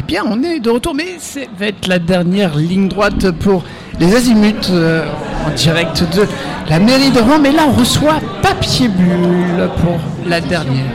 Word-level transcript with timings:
Eh 0.00 0.02
bien, 0.02 0.22
on 0.26 0.42
est 0.42 0.60
de 0.60 0.70
retour, 0.70 0.94
mais 0.94 1.16
ça 1.18 1.40
va 1.58 1.66
être 1.66 1.86
la 1.86 1.98
dernière 1.98 2.56
ligne 2.56 2.88
droite 2.88 3.32
pour 3.32 3.64
les 3.98 4.14
azimuts 4.16 4.70
euh, 4.70 5.04
en 5.46 5.50
direct 5.50 6.04
de 6.16 6.26
la 6.70 6.78
mairie 6.78 7.10
de 7.10 7.20
Rouen. 7.20 7.38
Mais 7.38 7.52
là, 7.52 7.64
on 7.68 7.72
reçoit 7.72 8.18
Papier 8.40 8.88
Bulle 8.88 9.68
pour 9.82 10.00
la 10.26 10.40
dernière. 10.40 10.86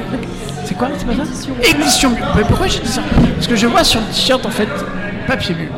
C'est 0.66 0.76
quoi 0.76 0.88
C'est 0.98 1.06
pas 1.06 1.24
ça? 1.24 1.70
Édition 1.70 2.10
Bulle. 2.10 2.24
Mais 2.36 2.44
pourquoi 2.46 2.66
j'ai 2.66 2.80
dit 2.80 2.88
ça? 2.88 3.04
Parce 3.36 3.46
que 3.46 3.56
je 3.56 3.68
vois 3.68 3.84
sur 3.84 4.00
le 4.00 4.08
t-shirt, 4.08 4.44
en 4.44 4.50
fait, 4.50 4.70
Papier 5.28 5.54
Bulle. 5.54 5.70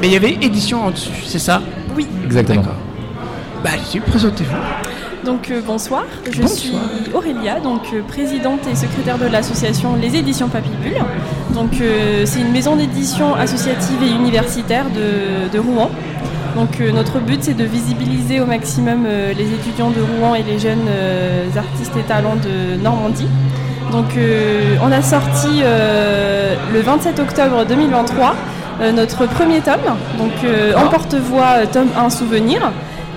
Mais 0.00 0.06
il 0.06 0.14
y 0.14 0.16
avait 0.16 0.38
édition 0.40 0.86
en 0.86 0.90
dessus, 0.90 1.10
c'est 1.26 1.38
ça? 1.38 1.60
Oui. 1.94 2.06
Exactement. 2.24 2.62
Bah, 3.62 3.70
allez-y, 3.74 4.00
présentez-vous. 4.00 4.56
Donc 5.28 5.50
euh, 5.50 5.60
bonsoir, 5.60 6.04
je 6.32 6.40
Bonsoir. 6.40 6.58
suis 6.58 7.12
Aurélia, 7.12 7.60
donc 7.60 7.82
euh, 7.92 8.00
présidente 8.00 8.60
et 8.66 8.74
secrétaire 8.74 9.18
de 9.18 9.26
l'association 9.26 9.94
Les 10.00 10.16
Éditions 10.16 10.48
Papibule. 10.48 10.96
Donc 11.52 11.72
euh, 11.82 12.22
c'est 12.24 12.40
une 12.40 12.50
maison 12.50 12.76
d'édition 12.76 13.34
associative 13.34 14.02
et 14.02 14.08
universitaire 14.08 14.86
de, 14.86 15.52
de 15.54 15.58
Rouen. 15.58 15.90
Donc 16.56 16.80
notre 16.80 17.18
but 17.18 17.40
c'est 17.44 17.52
de 17.52 17.64
visibiliser 17.64 18.40
au 18.40 18.46
maximum 18.46 19.06
les 19.36 19.52
étudiants 19.52 19.90
de 19.90 20.00
Rouen 20.00 20.34
et 20.34 20.42
les 20.42 20.58
jeunes 20.58 20.88
artistes 21.54 21.94
et 21.98 22.02
talents 22.04 22.36
de 22.36 22.82
Normandie. 22.82 23.28
Donc 23.92 24.06
on 24.82 24.90
a 24.90 25.02
sorti 25.02 25.60
le 25.60 26.80
27 26.80 27.18
octobre 27.20 27.66
2023 27.68 28.34
euh, 28.80 28.92
notre 28.92 29.26
premier 29.26 29.60
tome, 29.60 29.80
donc 30.18 30.30
en 30.76 30.86
porte-voix 30.88 31.56
euh, 31.62 31.66
tome 31.70 31.88
1 31.98 32.10
souvenir. 32.10 32.60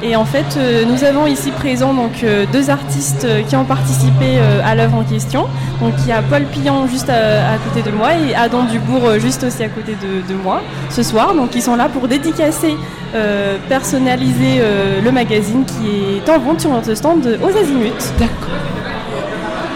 Et 0.03 0.15
en 0.15 0.25
fait, 0.25 0.45
euh, 0.57 0.83
nous 0.85 1.03
avons 1.03 1.27
ici 1.27 1.51
présent 1.51 1.93
donc 1.93 2.23
euh, 2.23 2.45
deux 2.51 2.71
artistes 2.71 3.23
euh, 3.25 3.43
qui 3.43 3.55
ont 3.55 3.65
participé 3.65 4.37
euh, 4.37 4.59
à 4.65 4.73
l'œuvre 4.73 4.97
en 4.97 5.03
question. 5.03 5.45
Donc 5.79 5.93
il 5.99 6.07
y 6.07 6.11
a 6.11 6.23
Paul 6.23 6.43
Pillon 6.45 6.87
juste 6.87 7.07
à, 7.09 7.53
à 7.53 7.57
côté 7.57 7.87
de 7.87 7.95
moi 7.95 8.09
et 8.15 8.33
Adam 8.33 8.63
Dubourg 8.63 9.19
juste 9.19 9.43
aussi 9.43 9.63
à 9.63 9.69
côté 9.69 9.95
de, 10.01 10.27
de 10.27 10.37
moi 10.41 10.61
ce 10.89 11.03
soir. 11.03 11.35
Donc 11.35 11.53
ils 11.53 11.61
sont 11.61 11.75
là 11.75 11.87
pour 11.87 12.07
dédicacer, 12.07 12.75
euh, 13.13 13.57
personnaliser 13.69 14.57
euh, 14.59 15.01
le 15.03 15.11
magazine 15.11 15.65
qui 15.65 16.17
est 16.17 16.29
en 16.31 16.39
vente 16.39 16.61
sur 16.61 16.71
notre 16.71 16.95
stand 16.95 17.37
aux 17.43 17.55
Azimuts. 17.55 17.91
D'accord. 18.17 18.57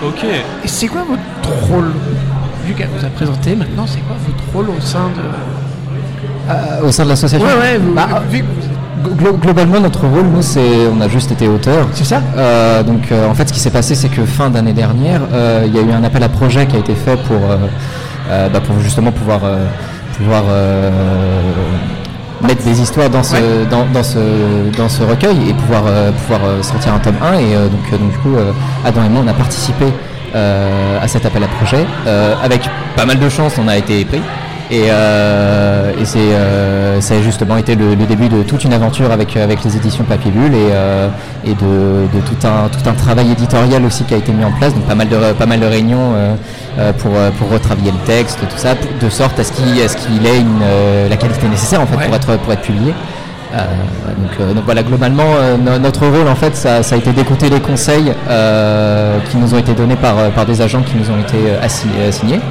Ok. 0.08 0.24
Et 0.24 0.68
c'est 0.68 0.88
quoi 0.88 1.02
votre 1.08 1.68
rôle? 1.72 1.92
Vu 2.66 2.74
qu'elle 2.74 2.90
vous 2.98 3.06
a 3.06 3.10
présenté, 3.10 3.56
maintenant, 3.56 3.86
c'est 3.86 4.00
quoi 4.00 4.16
votre 4.28 4.44
rôle 4.56 4.76
au 4.76 4.82
sein 4.82 5.10
de. 5.16 6.52
Euh, 6.52 6.88
au 6.88 6.92
sein 6.92 7.04
de 7.04 7.10
l'association? 7.10 7.46
Ouais, 7.48 7.54
ouais, 7.60 7.78
vous, 7.78 7.94
Bah, 7.94 8.08
vu 8.30 8.40
que 8.40 8.46
vous 8.46 8.66
êtes- 8.66 8.72
Glo- 8.72 8.75
globalement, 9.08 9.80
notre 9.80 10.06
rôle, 10.08 10.26
nous, 10.34 10.42
c'est 10.42 10.88
on 10.96 11.02
a 11.02 11.08
juste 11.08 11.32
été 11.32 11.48
auteur. 11.48 11.88
C'est 11.94 12.04
ça? 12.06 12.22
Euh, 12.38 12.84
donc, 12.84 13.12
euh, 13.12 13.30
en 13.30 13.34
fait, 13.34 13.48
ce 13.48 13.54
qui 13.54 13.60
s'est 13.60 13.70
passé, 13.72 13.96
c'est 13.96 14.10
que 14.10 14.26
fin 14.26 14.50
d'année 14.50 14.74
dernière, 14.74 15.22
euh, 15.34 15.64
il 15.68 15.76
y 15.76 15.80
a 15.80 15.82
eu 15.82 15.92
un 15.92 16.04
appel 16.04 16.24
à 16.24 16.30
projet 16.30 16.66
qui 16.66 16.76
a 16.76 16.80
été 16.80 16.96
fait 16.96 17.18
pour, 17.24 17.40
bah, 18.30 18.60
pour 18.66 18.80
justement 18.80 19.12
pouvoir, 19.12 19.42
pouvoir 20.18 20.44
mettre 22.42 22.64
des 22.64 22.82
histoires 22.82 23.10
dans 23.10 23.24
ce, 23.24 23.36
Ouais. 23.36 23.42
dans, 23.70 23.86
dans 23.94 24.04
ce, 24.04 24.20
dans 24.78 24.90
ce 24.90 25.04
recueil 25.04 25.50
et 25.50 25.54
pouvoir, 25.54 25.84
euh, 25.88 26.12
pouvoir 26.12 26.42
sortir 26.64 26.94
un 26.94 27.00
tome 27.00 27.16
1. 27.22 27.34
Et 27.40 27.56
euh, 27.56 27.68
donc, 27.68 27.80
euh, 27.92 27.98
donc, 27.98 28.12
du 28.12 28.18
coup, 28.20 28.36
Adam 28.86 29.04
et 29.04 29.10
moi, 29.10 29.22
on 29.26 29.28
a 29.28 29.34
participé 29.34 29.86
à 30.34 31.08
cet 31.08 31.26
appel 31.26 31.44
à 31.44 31.48
projet. 31.48 31.86
Avec 32.44 32.62
pas 32.98 33.06
mal 33.06 33.18
de 33.20 33.30
chance, 33.30 33.54
on 33.58 33.68
a 33.70 33.78
été 33.78 34.04
pris. 34.04 34.22
Et, 34.72 34.86
euh, 34.90 35.92
et 36.02 36.06
c'est, 36.06 36.18
euh, 36.20 37.00
ça 37.00 37.14
a 37.16 37.22
justement 37.22 37.56
été 37.58 37.76
le, 37.76 37.94
le 37.94 38.06
début 38.06 38.30
de 38.30 38.42
toute 38.42 38.64
une 38.64 38.74
aventure 38.74 39.12
avec, 39.12 39.38
avec 39.38 39.64
les 39.64 39.76
éditions 39.78 40.04
Papier 40.06 40.32
Bulle 40.32 40.56
et, 40.56 40.70
euh, 40.72 41.08
et 41.46 41.54
de, 41.54 42.08
de 42.12 42.20
tout, 42.26 42.48
un, 42.48 42.68
tout 42.70 42.90
un 42.90 42.94
travail 42.94 43.32
éditorial 43.32 43.86
aussi 43.86 44.04
qui 44.06 44.16
a 44.16 44.18
été 44.18 44.32
mis 44.32 44.44
en 44.44 44.52
place, 44.52 44.74
donc 44.74 44.84
pas 44.86 44.96
mal 44.96 45.08
de, 45.08 45.18
pas 45.34 45.46
mal 45.46 45.60
de 45.60 45.66
réunions 45.68 46.14
euh, 46.16 46.36
euh, 46.80 46.94
pour, 46.94 47.12
euh, 47.16 47.30
pour 47.38 47.52
retravailler 47.52 47.92
le 47.92 48.06
texte, 48.08 48.40
tout 48.40 48.58
ça, 48.58 48.70
de 48.74 49.10
sorte 49.10 49.40
à 49.40 49.44
ce 49.44 49.52
qu'il, 49.52 49.80
à 49.84 49.88
ce 49.88 49.98
qu'il 49.98 50.26
ait 50.26 50.40
une, 50.40 50.60
euh, 50.64 51.10
la 51.10 51.16
qualité 51.18 51.48
nécessaire 51.48 51.82
en 51.82 51.86
fait 51.86 51.98
Ouais. 51.98 52.06
pour, 52.08 52.16
être, 52.16 52.38
pour 52.40 52.54
être 52.54 52.62
publié. 52.62 52.94
Euh, 53.54 53.58
donc, 54.18 54.32
euh, 54.42 54.54
donc 54.54 54.66
voilà, 54.66 54.82
globalement, 54.82 55.24
euh, 55.38 55.56
no- 55.58 55.78
notre 55.78 56.08
rôle 56.08 56.28
en 56.28 56.36
fait, 56.36 56.56
ça, 56.56 56.82
ça 56.82 56.96
a 56.96 56.98
été 56.98 57.12
d'écouter 57.12 57.50
les 57.50 57.60
conseils 57.62 58.12
euh, 58.30 59.20
qui 59.30 59.38
nous 59.38 59.54
ont 59.54 59.60
été 59.60 59.74
donnés 59.74 59.96
par, 59.96 60.18
euh, 60.18 60.30
par 60.30 60.46
des 60.48 60.60
agents 60.62 60.82
qui 60.82 60.96
nous 60.98 61.10
ont 61.12 61.20
été 61.20 61.38
euh, 61.38 61.62
assi- 61.64 61.88
assignés 62.10 62.42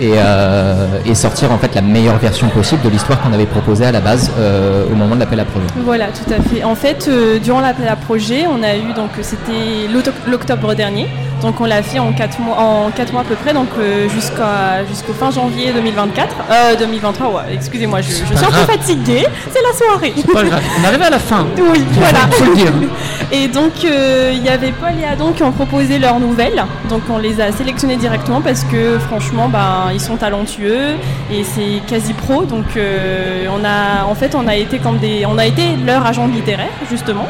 et, 0.00 0.12
euh, 0.16 0.86
et 1.04 1.14
sortir 1.14 1.52
en 1.52 1.58
fait 1.58 1.74
la 1.74 1.82
meilleure 1.82 2.18
version 2.18 2.48
possible 2.48 2.82
de 2.82 2.88
l'histoire 2.88 3.20
qu'on 3.20 3.32
avait 3.32 3.46
proposée 3.46 3.86
à 3.86 3.92
la 3.92 4.00
base 4.00 4.30
euh, 4.38 4.84
au 4.90 4.94
moment 4.94 5.14
de 5.14 5.20
l'appel 5.20 5.40
à 5.40 5.44
projet. 5.44 5.66
Voilà, 5.84 6.06
tout 6.06 6.30
à 6.32 6.40
fait. 6.42 6.64
En 6.64 6.74
fait, 6.74 7.06
euh, 7.08 7.38
durant 7.38 7.60
l'appel 7.60 7.88
à 7.88 7.96
projet, 7.96 8.44
on 8.50 8.62
a 8.62 8.76
eu 8.76 8.92
donc 8.94 9.10
c'était 9.22 9.88
l'octobre 10.26 10.74
dernier. 10.74 11.06
Donc 11.42 11.60
on 11.60 11.66
l'a 11.66 11.82
fait 11.82 11.98
en 11.98 12.12
4 12.12 12.40
mois, 12.40 12.56
en 12.58 12.90
quatre 12.90 13.12
mois 13.12 13.20
à 13.20 13.24
peu 13.24 13.34
près, 13.34 13.52
donc 13.52 13.68
euh, 13.78 14.08
jusqu'à 14.08 14.84
jusqu'au 14.88 15.12
fin 15.12 15.30
janvier 15.30 15.72
2024. 15.74 16.36
Euh, 16.50 16.76
2023, 16.78 17.28
ouais, 17.28 17.42
excusez-moi, 17.52 18.00
je, 18.00 18.08
je 18.08 18.14
suis 18.14 18.24
un 18.46 18.50
peu 18.50 18.72
fatiguée. 18.72 19.26
C'est 19.52 19.60
la 19.62 19.76
soirée. 19.76 20.14
Pas 20.32 20.42
grave. 20.44 20.62
On 20.80 20.86
arrive 20.88 21.02
à 21.02 21.10
la 21.10 21.18
fin. 21.18 21.46
Oui, 21.58 21.84
voilà. 21.92 22.20
Faut 22.30 22.44
le 22.44 22.54
dire. 22.54 22.72
Et 23.32 23.48
donc 23.48 23.72
euh, 23.84 24.32
il 24.32 24.44
y 24.44 24.48
avait 24.48 24.72
Paul 24.72 24.92
et 25.00 25.04
Adam 25.04 25.32
qui 25.32 25.42
ont 25.42 25.52
proposé 25.52 25.98
leurs 25.98 26.20
nouvelles. 26.20 26.64
Donc 26.88 27.02
on 27.10 27.18
les 27.18 27.40
a 27.40 27.52
sélectionnés 27.52 27.96
directement 27.96 28.40
parce 28.40 28.64
que 28.64 28.98
franchement, 28.98 29.48
ben 29.48 29.90
ils 29.92 30.00
sont 30.00 30.16
talentueux 30.16 30.94
et 31.32 31.42
c'est 31.42 31.80
quasi 31.86 32.12
pro. 32.12 32.44
Donc 32.44 32.76
euh, 32.76 33.46
on 33.50 33.64
a, 33.64 34.04
en 34.04 34.14
fait, 34.14 34.34
on 34.34 34.46
a 34.46 34.54
été 34.54 34.78
comme 34.78 34.98
des, 34.98 35.26
on 35.26 35.38
a 35.38 35.46
été 35.46 35.76
leur 35.84 36.06
agent 36.06 36.26
littéraire 36.26 36.68
justement. 36.90 37.26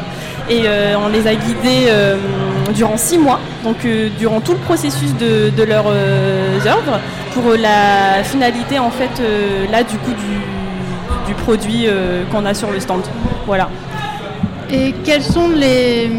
Et 0.47 0.63
euh, 0.65 0.95
on 1.03 1.07
les 1.07 1.25
a 1.25 1.33
guidés 1.33 1.91
durant 2.75 2.97
six 2.97 3.17
mois, 3.17 3.39
donc 3.63 3.77
durant 4.19 4.41
tout 4.41 4.51
le 4.51 4.59
processus 4.59 5.15
de, 5.15 5.49
de 5.49 5.63
leurs 5.63 5.87
œuvres, 5.87 6.99
pour 7.33 7.53
la 7.53 8.23
finalité 8.23 8.77
en 8.77 8.91
fait 8.91 9.23
là 9.71 9.81
du 9.83 9.97
coup 9.97 10.11
du, 10.11 11.25
du 11.25 11.33
produit 11.33 11.87
qu'on 12.31 12.45
a 12.45 12.53
sur 12.53 12.69
le 12.69 12.79
stand. 12.79 13.01
Voilà. 13.47 13.69
Et 14.71 14.93
quelles 15.03 15.23
sont 15.23 15.49
les. 15.49 16.09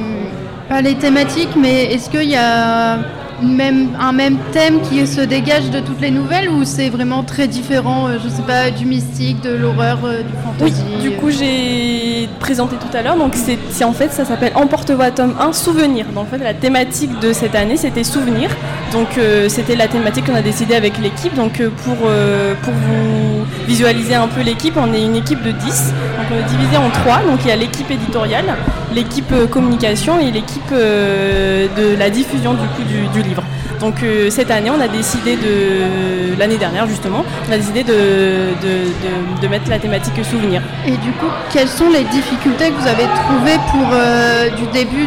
Pas 0.69 0.81
les 0.81 0.95
thématiques, 0.97 1.55
mais 1.57 1.85
est-ce 1.95 2.11
qu'il 2.11 2.29
y 2.29 2.35
a 2.35 2.99
même, 3.41 3.91
un 4.01 4.11
même 4.13 4.37
thème 4.51 4.81
qui 4.81 5.07
se 5.07 5.21
dégage 5.21 5.71
de 5.71 5.79
toutes 5.79 6.01
les 6.01 6.11
nouvelles 6.11 6.49
ou 6.49 6.65
c'est 6.65 6.89
vraiment 6.89 7.23
très 7.23 7.47
différent, 7.47 8.09
euh, 8.09 8.17
je 8.25 8.29
sais 8.29 8.43
pas, 8.43 8.71
du 8.73 8.85
mystique, 8.85 9.41
de 9.43 9.51
l'horreur, 9.55 9.99
euh, 10.05 10.23
du 10.23 10.33
Oui, 10.65 10.73
fantasy 10.73 10.83
du 11.03 11.11
coup 11.13 11.31
j'ai 11.31 12.29
présenté 12.41 12.75
tout 12.77 12.97
à 12.97 13.03
l'heure, 13.03 13.15
donc 13.17 13.35
c'est 13.37 13.59
c'est- 13.71 13.85
en 13.85 13.93
fait 13.93 14.11
ça 14.11 14.25
s'appelle 14.25 14.53
Emporte-voix 14.57 15.11
tome 15.13 15.35
1 15.39 15.53
Souvenir. 15.53 16.07
Donc 16.15 16.25
en 16.25 16.27
fait 16.37 16.43
la 16.43 16.55
thématique 16.55 17.17
de 17.21 17.33
cette 17.33 17.55
année 17.55 17.77
c'était 17.77 18.03
Souvenir. 18.05 18.51
Donc 18.93 19.19
euh, 19.19 19.49
c'était 19.49 19.77
la 19.77 19.87
thématique 19.87 20.25
qu'on 20.27 20.35
a 20.35 20.43
décidé 20.43 20.75
avec 20.75 20.99
l'équipe. 20.99 21.35
Donc 21.37 21.61
euh, 21.61 21.69
pour, 21.85 21.97
euh, 22.09 22.55
pour 22.63 22.73
vous 22.73 23.36
visualiser 23.67 24.15
un 24.15 24.29
peu 24.29 24.41
l'équipe, 24.43 24.75
on 24.77 24.93
est 24.93 25.03
une 25.03 25.17
équipe 25.17 25.43
de 25.43 25.51
10. 25.51 25.93
Donc 26.19 26.27
on 26.33 26.39
est 26.39 26.49
divisé 26.49 26.77
en 26.77 26.91
trois. 26.91 27.19
Donc 27.29 27.41
il 27.45 27.49
y 27.49 27.53
a 27.53 27.57
l'équipe 27.57 27.91
éditoriale, 27.91 28.57
l'équipe 28.95 29.31
euh, 29.33 29.47
communication 29.47 30.19
et 30.21 30.31
l'équipe 30.31 30.63
euh, 30.73 31.67
de 31.77 31.97
la 31.99 32.11
diffusion 32.11 32.55
du 32.55 32.67
coup 32.69 32.83
du, 33.13 33.23
livre. 33.23 33.43
Donc 33.81 34.03
euh, 34.03 34.31
cette 34.31 34.51
année, 34.51 34.71
on 34.71 34.81
a 34.81 34.89
décidé 34.89 35.37
de 35.37 36.39
l'année 36.39 36.57
dernière 36.57 36.87
justement, 36.87 37.25
on 37.49 37.53
a 37.53 37.57
décidé 37.59 37.83
de, 37.83 37.93
de, 37.93 39.43
de- 39.43 39.49
mettre 39.49 39.69
la 39.71 39.79
thématique 39.79 40.25
souvenir. 40.25 40.63
Et 40.87 40.93
du 40.93 41.13
coup, 41.13 41.27
quelles 41.53 41.69
sont 41.69 41.91
les 41.91 42.05
difficultés 42.05 42.71
que 42.71 42.81
vous 42.81 42.89
avez 42.89 43.05
trouvées 43.05 43.59
pour 43.71 44.57
du 44.57 44.67
début 44.73 45.07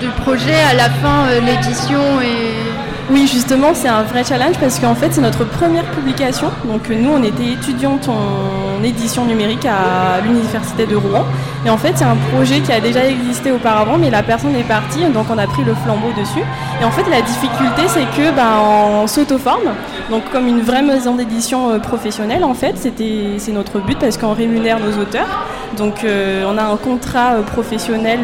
du 0.00 0.08
projet 0.22 0.60
à 0.70 0.74
la 0.74 0.90
fin, 0.90 1.26
l'édition 1.44 2.20
et. 2.20 2.89
Oui, 3.12 3.26
justement, 3.26 3.74
c'est 3.74 3.88
un 3.88 4.04
vrai 4.04 4.22
challenge 4.22 4.56
parce 4.60 4.78
qu'en 4.78 4.94
fait, 4.94 5.08
c'est 5.10 5.20
notre 5.20 5.44
première 5.44 5.84
publication. 5.86 6.46
Donc, 6.64 6.88
euh, 6.88 6.94
nous, 6.94 7.10
on 7.10 7.22
était 7.24 7.54
étudiantes 7.54 8.08
en 8.08 8.84
édition 8.84 9.24
numérique 9.24 9.66
à 9.66 10.20
l'Université 10.24 10.86
de 10.86 10.94
Rouen. 10.94 11.24
Et 11.66 11.70
en 11.70 11.76
fait, 11.76 11.92
c'est 11.96 12.04
un 12.04 12.16
projet 12.32 12.60
qui 12.60 12.70
a 12.70 12.80
déjà 12.80 13.04
existé 13.04 13.50
auparavant, 13.50 13.98
mais 13.98 14.10
la 14.10 14.22
personne 14.22 14.54
est 14.54 14.62
partie, 14.62 15.04
donc 15.06 15.26
on 15.28 15.38
a 15.38 15.46
pris 15.48 15.64
le 15.64 15.74
flambeau 15.74 16.12
dessus. 16.16 16.44
Et 16.80 16.84
en 16.84 16.90
fait, 16.92 17.02
la 17.10 17.20
difficulté, 17.20 17.82
c'est 17.88 18.06
que 18.16 18.30
ben, 18.30 18.60
on 19.02 19.08
s'auto-forme. 19.08 19.74
Donc, 20.08 20.30
comme 20.30 20.46
une 20.46 20.60
vraie 20.60 20.82
maison 20.82 21.16
d'édition 21.16 21.70
euh, 21.70 21.78
professionnelle, 21.80 22.44
en 22.44 22.54
fait, 22.54 22.78
c'était, 22.78 23.34
c'est 23.38 23.52
notre 23.52 23.80
but 23.80 23.98
parce 23.98 24.18
qu'on 24.18 24.34
rémunère 24.34 24.78
nos 24.78 25.02
auteurs. 25.02 25.46
Donc, 25.76 26.04
euh, 26.04 26.44
on 26.48 26.56
a 26.56 26.62
un 26.62 26.76
contrat 26.76 27.34
professionnel 27.44 28.20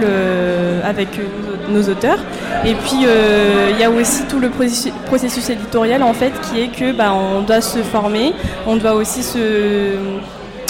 avec 0.84 1.18
nos, 1.18 1.55
nos 1.68 1.82
auteurs. 1.88 2.18
Et 2.64 2.74
puis, 2.74 3.04
euh, 3.06 3.70
il 3.72 3.78
y 3.80 3.84
a 3.84 3.90
aussi 3.90 4.24
tout 4.28 4.38
le 4.38 4.48
processus, 4.50 4.92
processus 5.06 5.48
éditorial, 5.50 6.02
en 6.02 6.12
fait, 6.14 6.32
qui 6.42 6.60
est 6.62 6.68
que 6.68 6.92
ben, 6.92 7.12
on 7.12 7.40
doit 7.42 7.60
se 7.60 7.78
former, 7.80 8.32
on 8.66 8.76
doit 8.76 8.94
aussi 8.94 9.22
se 9.22 9.38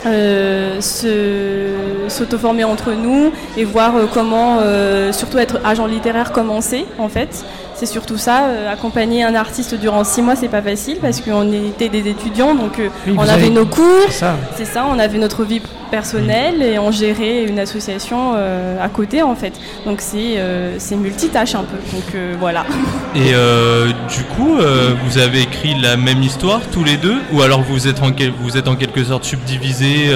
euh, 0.06 0.80
s'auto-former 2.08 2.64
entre 2.64 2.92
nous 2.92 3.32
et 3.56 3.64
voir 3.64 3.96
euh, 3.96 4.04
comment, 4.12 4.58
euh, 4.60 5.12
surtout 5.12 5.38
être 5.38 5.58
agent 5.64 5.86
littéraire, 5.86 6.32
commencer 6.32 6.86
en 6.98 7.08
fait. 7.08 7.44
C'est 7.74 7.86
surtout 7.86 8.16
ça. 8.16 8.44
accompagner 8.72 9.22
un 9.22 9.34
artiste 9.34 9.74
durant 9.74 10.02
six 10.04 10.22
mois, 10.22 10.34
c'est 10.34 10.48
pas 10.48 10.62
facile 10.62 10.96
parce 11.00 11.20
qu'on 11.20 11.52
était 11.52 11.90
des 11.90 12.08
étudiants, 12.08 12.54
donc 12.54 12.80
Oui, 13.06 13.14
on 13.18 13.22
avait 13.22 13.32
avez- 13.32 13.50
nos 13.50 13.66
cours, 13.66 13.84
C'est 14.06 14.12
ça. 14.20 14.34
c'est 14.56 14.64
ça, 14.64 14.86
on 14.90 14.98
avait 14.98 15.18
notre 15.18 15.44
vie 15.44 15.60
personnelle 15.90 16.62
et 16.62 16.78
on 16.78 16.90
gérait 16.90 17.44
une 17.44 17.58
association 17.58 18.34
euh, 18.36 18.82
à 18.82 18.88
côté 18.88 19.22
en 19.22 19.34
fait. 19.34 19.52
Donc 19.84 20.00
c'est 20.00 20.34
euh, 20.38 20.78
multitâche 20.96 21.54
un 21.54 21.64
peu. 21.64 21.76
Donc 21.92 22.14
euh, 22.14 22.34
voilà. 22.38 22.64
Et 23.14 23.32
du 24.14 24.24
coup, 24.24 24.58
vous 25.04 25.18
avez 25.18 25.40
écrit 25.42 25.74
la 25.80 25.96
même 25.96 26.22
histoire 26.22 26.60
tous 26.70 26.84
les 26.84 26.98
deux? 26.98 27.16
Ou 27.32 27.40
alors 27.40 27.62
vous 27.62 27.88
êtes 27.88 28.02
en, 28.02 28.10
vous 28.40 28.58
êtes 28.58 28.68
en 28.68 28.76
quelque 28.76 29.02
sorte 29.04 29.24
subdivisés 29.24 30.10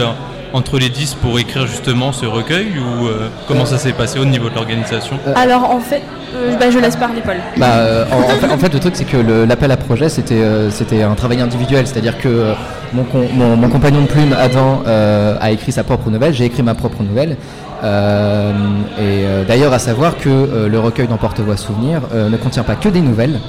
entre 0.53 0.79
les 0.79 0.89
dix 0.89 1.15
pour 1.15 1.39
écrire 1.39 1.67
justement 1.67 2.13
ce 2.13 2.27
recueil 2.27 2.69
Ou 2.79 3.07
euh, 3.07 3.29
comment 3.47 3.65
ça 3.67 3.79
s'est 3.79 3.93
passé 3.93 4.19
au 4.19 4.25
niveau 4.25 4.49
de 4.49 4.55
l'organisation? 4.55 5.17
Alors 5.35 5.71
en 5.71 5.81
fait, 5.81 6.03
euh, 6.35 6.57
bah, 6.59 6.71
je 6.71 6.79
laisse 6.79 6.97
parler 6.97 7.21
Paul. 7.25 7.37
Bah, 7.57 7.67
euh, 7.77 8.05
en, 8.13 8.19
en 8.19 8.39
fait, 8.39 8.53
en 8.53 8.59
fait, 8.59 8.73
le 8.75 8.81
truc, 8.81 8.95
c'est 8.97 9.05
que 9.05 9.17
l'appel 9.47 9.71
à 9.71 9.77
projet, 9.77 10.09
c'était 10.09 10.35
euh, 10.35 10.71
c'était 10.71 11.03
un 11.03 11.15
travail 11.15 11.41
individuel. 11.41 11.87
C'est-à-dire 11.87 12.19
que 12.19 12.29
euh, 12.29 12.53
mon, 12.93 13.07
mon, 13.35 13.57
mon 13.57 13.69
compagnon 13.69 14.03
de 14.03 14.07
plume, 14.07 14.35
Adam, 14.39 14.83
euh, 14.87 15.37
a 15.41 15.51
écrit 15.51 15.73
sa 15.73 15.85
propre 15.85 16.11
nouvelle, 16.11 16.35
j'ai 16.35 16.45
écrit 16.45 16.63
ma 16.63 16.75
propre 16.75 17.03
nouvelle. 17.03 17.37
Euh, 17.83 18.53
et 18.99 19.25
euh, 19.25 19.45
d'ailleurs, 19.45 19.73
à 19.73 19.79
savoir 19.79 20.19
que 20.19 20.29
euh, 20.29 20.69
le 20.69 20.79
recueil 20.79 21.07
d'Emporte-Voix 21.07 21.57
Souvenir 21.57 22.03
euh, 22.13 22.29
ne 22.29 22.37
contient 22.37 22.65
pas 22.65 22.75
que 22.75 22.89
des 22.89 23.01
nouvelles. 23.01 23.41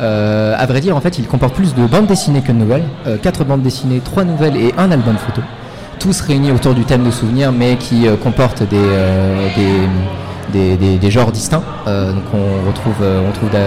Euh, 0.00 0.54
à 0.56 0.66
vrai 0.66 0.80
dire, 0.80 0.96
en 0.96 1.00
fait, 1.00 1.18
il 1.18 1.26
comporte 1.26 1.54
plus 1.54 1.74
de 1.74 1.84
bandes 1.86 2.06
dessinées 2.06 2.40
que 2.40 2.52
de 2.52 2.56
nouvelles. 2.58 2.84
Euh, 3.06 3.16
quatre 3.20 3.44
bandes 3.44 3.62
dessinées, 3.62 4.00
trois 4.04 4.24
nouvelles 4.24 4.56
et 4.56 4.72
un 4.78 4.90
album 4.92 5.16
photo. 5.16 5.42
Tous 5.98 6.20
réunis 6.20 6.52
autour 6.52 6.74
du 6.74 6.84
thème 6.84 7.02
de 7.04 7.10
souvenirs, 7.10 7.50
mais 7.52 7.76
qui 7.76 8.06
euh, 8.06 8.16
comportent 8.16 8.62
des, 8.62 8.76
euh, 8.76 9.48
des, 9.56 10.58
des, 10.58 10.76
des- 10.76 10.96
des 10.96 11.10
genres 11.10 11.32
distincts. 11.32 11.62
Euh, 11.88 12.12
donc 12.12 12.22
on 12.32 12.66
retrouve, 12.68 12.94
euh, 13.02 13.20
on 13.28 13.32
trouve 13.32 13.50
bah, 13.50 13.58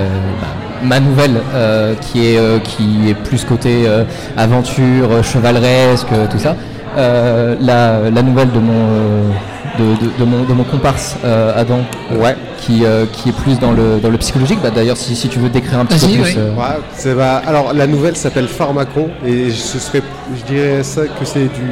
ma 0.81 0.99
nouvelle 1.01 1.41
euh, 1.53 1.93
qui, 1.95 2.25
est, 2.33 2.37
euh, 2.37 2.59
qui 2.59 3.09
est 3.09 3.13
plus 3.15 3.43
côté 3.43 3.83
euh, 3.85 4.05
aventure, 4.37 5.23
chevaleresque, 5.23 6.07
tout 6.31 6.39
ça. 6.39 6.55
Euh, 6.97 7.55
la, 7.59 8.09
la 8.09 8.21
nouvelle 8.21 8.51
de 8.51 8.59
mon, 8.59 8.73
euh, 8.91 9.29
de, 9.77 9.83
de- 10.05 10.11
de 10.19 10.23
mon, 10.23 10.43
de 10.43 10.53
mon 10.53 10.63
comparse 10.63 11.17
euh, 11.25 11.51
Adam, 11.55 11.79
Ouais. 12.17 12.35
qui, 12.59 12.85
euh, 12.85 13.05
qui 13.11 13.29
est 13.29 13.33
plus 13.33 13.59
dans 13.59 13.71
le, 13.71 13.99
dans 14.01 14.09
le 14.09 14.17
psychologique. 14.17 14.59
Bah, 14.63 14.69
D'ailleurs, 14.73 14.97
si, 14.97 15.15
si 15.15 15.27
tu 15.27 15.39
veux 15.39 15.49
décrire 15.49 15.79
un 15.79 15.85
petit 15.85 15.99
peu 16.05 16.13
plus. 16.13 16.21
oui. 16.23 16.35
euh, 16.37 16.55
Ouais, 16.55 17.13
bah, 17.15 17.41
alors 17.45 17.73
la 17.73 17.87
nouvelle 17.87 18.15
s'appelle 18.15 18.47
Pharmacon 18.47 19.09
et 19.25 19.51
ce 19.51 19.79
serait, 19.79 20.01
je 20.35 20.43
dirais 20.53 20.83
ça 20.83 21.01
que 21.07 21.25
c'est 21.25 21.45
du, 21.49 21.69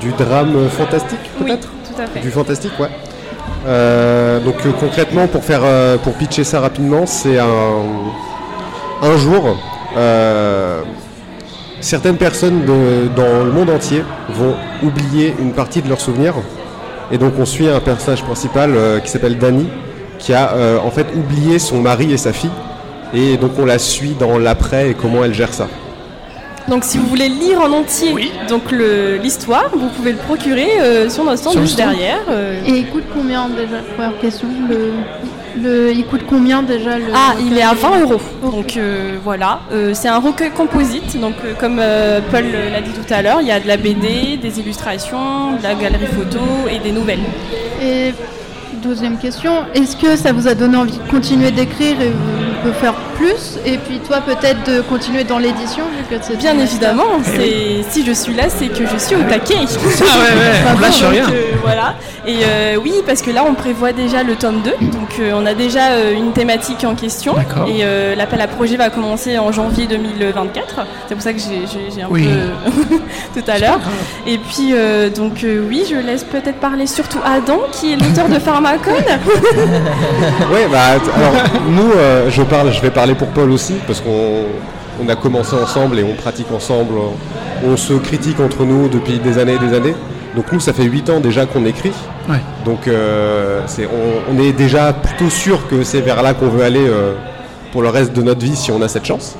du 0.00 0.12
drame 0.12 0.68
fantastique 0.70 1.18
Oui, 1.40 1.46
peut-être 1.46 1.68
tout 1.68 2.00
à 2.02 2.06
fait. 2.06 2.20
Du 2.20 2.30
fantastique, 2.30 2.72
ouais. 2.78 2.88
Euh, 3.66 4.40
donc 4.40 4.54
euh, 4.64 4.70
concrètement, 4.78 5.26
pour 5.26 5.44
faire, 5.44 5.60
euh, 5.64 5.96
pour 5.98 6.14
pitcher 6.14 6.44
ça 6.44 6.60
rapidement, 6.60 7.04
c'est 7.06 7.38
un, 7.38 7.82
un 9.02 9.16
jour, 9.18 9.56
certaines 11.80 12.16
personnes 12.16 12.64
de- 12.64 13.08
dans 13.14 13.44
le 13.44 13.50
monde 13.52 13.70
entier 13.70 14.02
vont 14.30 14.54
oublier 14.82 15.34
une 15.38 15.52
partie 15.52 15.82
de 15.82 15.88
leurs 15.88 16.00
souvenirs, 16.00 16.34
et 17.10 17.18
donc 17.18 17.34
on 17.38 17.44
suit 17.44 17.68
un 17.68 17.80
personnage 17.80 18.22
principal 18.22 18.70
qui 19.02 19.10
s'appelle 19.10 19.36
Danny, 19.38 19.68
qui 20.18 20.32
a 20.34 20.52
en 20.84 20.90
fait 20.90 21.06
oublié 21.16 21.58
son 21.58 21.80
mari 21.80 22.12
et 22.12 22.16
sa 22.18 22.32
fille, 22.32 22.50
et 23.14 23.36
donc 23.36 23.52
on 23.58 23.64
la 23.64 23.78
suit 23.78 24.14
dans 24.18 24.38
l'après 24.38 24.90
et 24.90 24.94
comment 24.94 25.24
elle 25.24 25.34
gère 25.34 25.52
ça. 25.52 25.66
Donc 26.68 26.84
si 26.84 26.98
vous 26.98 27.06
voulez 27.06 27.28
lire 27.28 27.60
en 27.60 27.72
entier 27.72 28.14
donc 28.48 28.70
le- 28.70 29.16
l'histoire, 29.16 29.70
vous 29.72 29.88
pouvez 29.88 30.12
le 30.12 30.18
procurer 30.18 30.68
euh, 30.80 31.08
sur 31.08 31.24
notre 31.24 31.38
stand 31.38 31.58
juste 31.60 31.76
derrière. 31.76 32.20
euh. 32.28 32.60
Et 32.66 32.70
il 32.78 32.86
coûte 32.88 33.04
combien 33.12 33.48
déjà 33.48 33.78
Première 33.96 34.18
question. 34.20 34.48
Le, 34.68 34.92
le, 35.60 35.92
il 35.92 36.06
coûte 36.06 36.20
combien 36.28 36.62
déjà 36.62 36.96
le 36.98 37.06
Ah, 37.12 37.34
il 37.44 37.56
est 37.58 37.62
à 37.62 37.74
20 37.74 38.00
euros. 38.02 38.20
Donc 38.42 38.76
euh, 38.76 39.16
voilà, 39.24 39.60
Euh, 39.72 39.90
c'est 39.94 40.08
un 40.08 40.18
recueil 40.20 40.50
composite. 40.50 41.18
Donc 41.20 41.34
euh, 41.44 41.54
comme 41.58 41.78
euh, 41.80 42.20
Paul 42.30 42.44
l'a 42.72 42.80
dit 42.80 42.92
tout 42.92 43.12
à 43.12 43.20
l'heure, 43.22 43.38
il 43.40 43.48
y 43.48 43.52
a 43.52 43.58
de 43.58 43.66
la 43.66 43.76
BD, 43.76 44.36
des 44.40 44.60
illustrations, 44.60 45.56
de 45.58 45.62
la 45.62 45.74
galerie 45.74 46.06
photo 46.06 46.38
et 46.70 46.78
des 46.78 46.92
nouvelles. 46.92 47.18
Et 47.82 48.14
deuxième 48.82 49.18
question, 49.18 49.64
est-ce 49.74 49.96
que 49.96 50.14
ça 50.16 50.32
vous 50.32 50.46
a 50.46 50.54
donné 50.54 50.76
envie 50.76 50.98
de 50.98 51.10
continuer 51.10 51.50
d'écrire 51.50 52.00
et 52.00 52.10
vous 52.10 52.60
pouvez 52.62 52.74
faire 52.74 52.94
plus 53.20 53.58
Et 53.66 53.76
puis 53.78 53.98
toi 53.98 54.18
peut-être 54.20 54.64
de 54.70 54.80
continuer 54.80 55.24
dans 55.24 55.38
l'édition 55.38 55.84
vu 55.96 56.04
que 56.16 56.22
c'est 56.22 56.36
Bien 56.36 56.58
évidemment, 56.58 57.04
Eh 57.40 57.84
si 57.90 58.04
je 58.06 58.12
suis 58.12 58.34
là, 58.34 58.44
c'est 58.48 58.68
que 58.68 58.86
je 58.86 58.96
suis 58.96 59.16
au 59.16 59.22
taquet. 59.22 59.56
Ah 59.60 60.18
ouais, 60.18 60.38
ouais, 60.40 60.72
on 60.76 60.80
lâche 60.80 61.00
Donc, 61.02 61.10
rien. 61.12 61.24
euh, 61.30 61.52
voilà. 61.62 61.94
Et 62.26 62.36
euh, 62.44 62.76
oui, 62.82 62.92
parce 63.06 63.20
que 63.22 63.30
là, 63.30 63.42
on 63.48 63.54
prévoit 63.54 63.92
déjà 63.92 64.22
le 64.22 64.34
tome 64.36 64.60
2. 64.62 64.70
Donc, 64.86 65.18
euh, 65.18 65.32
on 65.34 65.44
a 65.46 65.54
déjà 65.54 65.90
euh, 65.92 66.14
une 66.14 66.32
thématique 66.32 66.84
en 66.84 66.94
question. 66.94 67.34
Et 67.66 67.80
euh, 67.82 68.14
l'appel 68.14 68.40
à 68.40 68.46
projet 68.48 68.76
va 68.76 68.90
commencer 68.90 69.38
en 69.38 69.52
janvier 69.52 69.86
2024. 69.86 70.86
C'est 71.08 71.14
pour 71.14 71.22
ça 71.22 71.32
que 71.32 71.38
j'ai- 71.38 72.02
un 72.02 72.06
Oui. 72.10 72.26
peu 72.26 72.98
tout 73.40 73.50
à 73.50 73.58
l'heure. 73.58 73.80
Et 74.26 74.38
puis, 74.38 74.70
euh, 74.72 75.10
donc, 75.10 75.44
euh, 75.44 75.62
oui, 75.68 75.84
je 75.90 75.96
laisse 75.96 76.24
peut-être 76.24 76.58
parler 76.60 76.86
surtout 76.86 77.18
Adam, 77.24 77.60
qui 77.72 77.92
est 77.92 77.96
l'auteur 77.96 78.28
de 78.28 78.38
Pharmacon. 78.38 78.92
Ouais, 80.52 80.66
bah, 80.70 80.78
alors 81.16 81.32
nous, 81.68 81.90
euh, 81.96 82.28
je 82.30 82.42
parle, 82.42 82.72
je 82.72 82.80
vais 82.80 82.90
parler 82.90 83.09
pour 83.14 83.28
Paul 83.28 83.50
aussi, 83.50 83.74
parce 83.86 84.00
qu'on 84.00 84.44
on 85.02 85.08
a 85.08 85.16
commencé 85.16 85.54
ensemble 85.54 85.98
et 85.98 86.04
on 86.04 86.14
pratique 86.14 86.50
ensemble, 86.52 86.94
on 87.64 87.76
se 87.76 87.94
critique 87.94 88.40
entre 88.40 88.64
nous 88.64 88.88
depuis 88.88 89.18
des 89.18 89.38
années 89.38 89.54
et 89.54 89.58
des 89.58 89.74
années. 89.74 89.94
Donc 90.36 90.52
nous, 90.52 90.60
ça 90.60 90.72
fait 90.72 90.84
8 90.84 91.10
ans 91.10 91.20
déjà 91.20 91.46
qu'on 91.46 91.64
écrit. 91.64 91.92
Ouais. 92.28 92.40
Donc 92.64 92.86
euh, 92.86 93.62
on, 93.78 94.34
on 94.34 94.38
est 94.38 94.52
déjà 94.52 94.92
plutôt 94.92 95.30
sûr 95.30 95.66
que 95.68 95.82
c'est 95.82 96.00
vers 96.00 96.22
là 96.22 96.34
qu'on 96.34 96.48
veut 96.48 96.62
aller 96.62 96.86
euh, 96.86 97.14
pour 97.72 97.82
le 97.82 97.88
reste 97.88 98.12
de 98.12 98.22
notre 98.22 98.40
vie 98.40 98.56
si 98.56 98.70
on 98.70 98.80
a 98.82 98.88
cette 98.88 99.06
chance. 99.06 99.36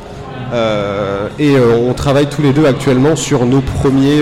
Euh, 0.53 1.29
et 1.39 1.55
on 1.61 1.93
travaille 1.95 2.27
tous 2.27 2.43
les 2.43 2.53
deux 2.53 2.67
actuellement 2.67 3.15
sur 3.15 3.47
nos 3.47 3.61
premiers 3.61 4.21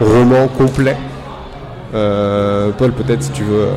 romans 0.00 0.48
complets. 0.48 0.96
Paul, 1.92 2.92
peut-être 2.92 3.22
si 3.22 3.30
tu 3.30 3.42
veux 3.42 3.68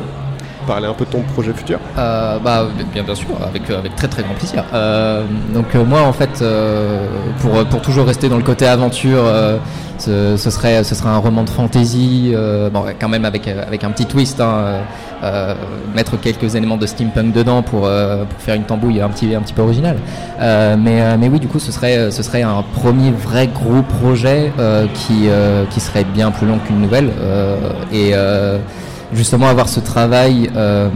parler 0.68 0.86
un 0.86 0.94
peu 0.94 1.04
de 1.04 1.10
ton 1.10 1.22
projet 1.34 1.52
futur? 1.52 1.78
Euh, 1.96 2.38
bah, 2.44 2.66
bien, 2.94 3.14
sûr, 3.14 3.26
avec, 3.50 3.68
avec 3.70 3.96
très 3.96 4.08
très 4.08 4.22
grand 4.22 4.34
plaisir. 4.34 4.62
Euh, 4.74 5.24
donc 5.54 5.74
euh, 5.74 5.84
moi 5.84 6.02
en 6.02 6.12
fait, 6.12 6.34
euh, 6.42 7.06
pour, 7.40 7.52
pour 7.70 7.80
toujours 7.80 8.06
rester 8.06 8.28
dans 8.28 8.36
le 8.36 8.42
côté 8.52 8.66
aventure, 8.66 9.22
euh, 9.24 9.56
ce, 9.98 10.36
serait, 10.36 10.84
ce 10.84 10.94
serait 10.94 11.08
un 11.08 11.18
roman 11.18 11.42
de 11.42 11.50
fantasy, 11.50 12.32
euh, 12.34 12.70
bon, 12.70 12.84
quand 13.00 13.08
même 13.08 13.24
avec, 13.24 13.48
avec 13.48 13.82
un 13.82 13.90
petit 13.90 14.06
twist, 14.06 14.40
hein, 14.40 14.52
euh, 14.58 14.82
euh, 15.24 15.54
mettre 15.96 16.16
quelques 16.20 16.54
éléments 16.54 16.76
de 16.76 16.86
steampunk 16.86 17.32
dedans 17.32 17.62
pour, 17.62 17.86
euh, 17.86 18.24
pour 18.24 18.40
faire 18.40 18.54
une 18.54 18.62
tambouille 18.64 19.00
un 19.00 19.08
petit, 19.08 19.34
un 19.34 19.40
petit 19.40 19.54
peu 19.54 19.62
originale. 19.62 19.96
Euh, 20.40 20.76
mais, 20.78 21.00
euh, 21.02 21.16
mais 21.18 21.28
oui, 21.28 21.40
du 21.40 21.48
coup, 21.48 21.58
ce 21.58 21.72
serait, 21.72 22.12
ce 22.12 22.22
serait 22.22 22.42
un 22.42 22.62
premier 22.80 23.10
vrai 23.10 23.48
gros 23.48 23.82
projet 23.82 24.52
euh, 24.60 24.86
qui, 24.94 25.28
euh, 25.28 25.64
qui 25.70 25.80
serait 25.80 26.04
bien 26.04 26.30
plus 26.30 26.46
long 26.46 26.58
qu'une 26.64 26.80
nouvelle. 26.80 27.10
euh, 27.20 27.56
et 27.92 28.10
euh, 28.14 28.58
justement 29.12 29.48
avoir 29.48 29.68
ce 29.68 29.80
travail 29.80 30.50
euh, 30.56 30.88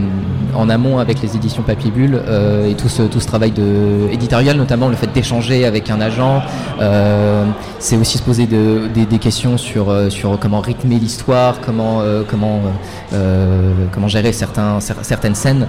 en 0.55 0.69
amont 0.69 0.99
avec 0.99 1.21
les 1.21 1.35
éditions 1.35 1.63
Papier 1.63 1.89
Bulle 1.91 2.21
euh, 2.27 2.69
et 2.69 2.75
tout 2.75 2.89
ce, 2.89 3.03
tout 3.03 3.19
ce 3.19 3.25
travail 3.27 3.51
de 3.51 4.07
éditorial, 4.11 4.55
notamment 4.57 4.87
le 4.87 4.95
fait 4.95 5.11
d'échanger 5.11 5.65
avec 5.65 5.89
un 5.89 5.99
agent, 5.99 6.41
euh, 6.79 7.45
c'est 7.79 7.97
aussi 7.97 8.17
se 8.19 8.23
poser 8.23 8.45
de- 8.45 8.87
des, 8.93 9.05
des 9.05 9.17
questions 9.19 9.57
sur, 9.57 9.91
sur 10.11 10.37
comment 10.39 10.61
rythmer 10.61 10.95
l'histoire, 10.99 11.55
comment, 11.65 12.01
comment, 12.29 12.61
comment 13.91 14.07
gérer 14.07 14.31
certains, 14.31 14.77
cer- 14.79 15.01
certaines 15.01 15.35
scènes. 15.35 15.65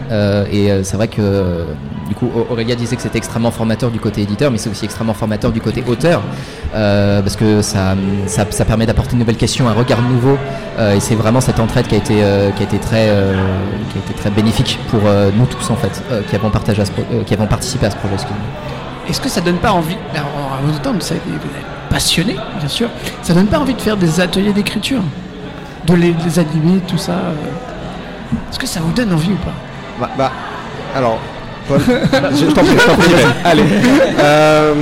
et 0.53 0.69
c'est 0.83 0.97
vrai 0.97 1.09
que 1.09 1.65
du 2.14 2.21
coup 2.21 2.30
Aurélia 2.49 2.76
disait 2.76 2.94
que 2.97 3.02
c'était 3.02 3.18
extrêmement 3.18 3.50
formateur 3.50 3.90
du 3.90 3.99
côté 3.99 4.23
éditeur, 4.23 4.50
mais 4.50 4.59
c'est 4.59 4.71
aussi 4.71 4.85
extrêmement 4.85 5.14
formateur 5.14 5.50
du 5.50 5.61
côté 5.61 5.83
auteur, 5.87 6.23
euh, 6.75 7.21
parce 7.23 7.35
que 7.37 7.61
ça, 7.61 7.94
ça, 8.26 8.47
ça 8.50 8.64
permet 8.64 8.87
d'apporter 8.87 9.14
une 9.14 9.18
nouvelle 9.18 9.37
question, 9.37 9.68
un 9.68 9.73
regard 9.73 10.00
nouveau, 10.02 10.38
euh, 10.78 10.94
et 10.94 11.00
c'est 11.00 11.16
vraiment 11.16 11.40
cette 11.40 11.59
entraide 11.59 11.87
qui 11.88 11.94
a 11.97 11.99
été, 11.99 12.23
euh, 12.23 12.50
qui 12.52 12.62
a 12.62 12.66
été 12.66 12.78
très, 12.78 13.09
euh, 13.09 13.35
qui 13.90 13.99
a 13.99 14.00
été 14.00 14.14
très 14.14 14.30
bénéfique 14.30 14.78
pour 14.90 15.00
euh, 15.06 15.30
nous 15.37 15.47
tous 15.47 15.71
en 15.71 15.76
fait, 15.76 16.02
euh, 16.12 16.23
qui 16.28 16.37
avons 16.37 16.50
partagé 16.50 16.83
à 16.83 16.85
ce 16.85 16.92
pro- 16.92 17.02
euh, 17.12 17.25
qui 17.25 17.35
avons 17.35 17.47
participé 17.47 17.87
à 17.87 17.90
ce 17.90 17.97
projet. 17.97 18.14
Est-ce 19.09 19.21
que 19.21 19.28
ça 19.28 19.40
donne 19.40 19.56
pas 19.59 19.73
envie, 19.73 19.97
là, 20.14 20.21
en 20.23 20.64
vous 20.66 20.76
entendre, 20.76 21.02
ça, 21.02 21.14
vous 21.26 21.35
êtes 21.35 21.90
passionné, 21.90 22.37
bien 22.61 22.68
sûr, 22.68 22.88
ça 23.23 23.35
donne 23.35 23.47
pas 23.49 23.59
envie 23.59 23.75
de 23.75 23.80
faire 23.80 23.97
des 23.97 24.21
ateliers 24.21 24.52
d'écriture 24.52 25.00
De 25.87 25.94
les, 25.94 26.14
les 26.25 26.38
animer, 26.38 26.78
tout 26.87 26.97
ça 26.99 27.12
euh, 27.12 27.33
Est-ce 28.50 28.59
que 28.59 28.66
ça 28.68 28.80
vous 28.80 28.92
donne 28.92 29.12
envie 29.12 29.33
ou 29.33 29.37
pas? 29.44 29.52
Bah, 30.00 30.11
bah, 30.16 30.33
alors, 30.97 31.18
Paul, 31.68 31.80
je, 31.80 32.37
je 32.47 32.47
t'en 32.52 32.62
prie, 32.62 32.76
je 32.78 32.87
t'en 32.87 32.97
prie, 32.97 33.12
allez. 33.44 33.62
Euh, 34.21 34.75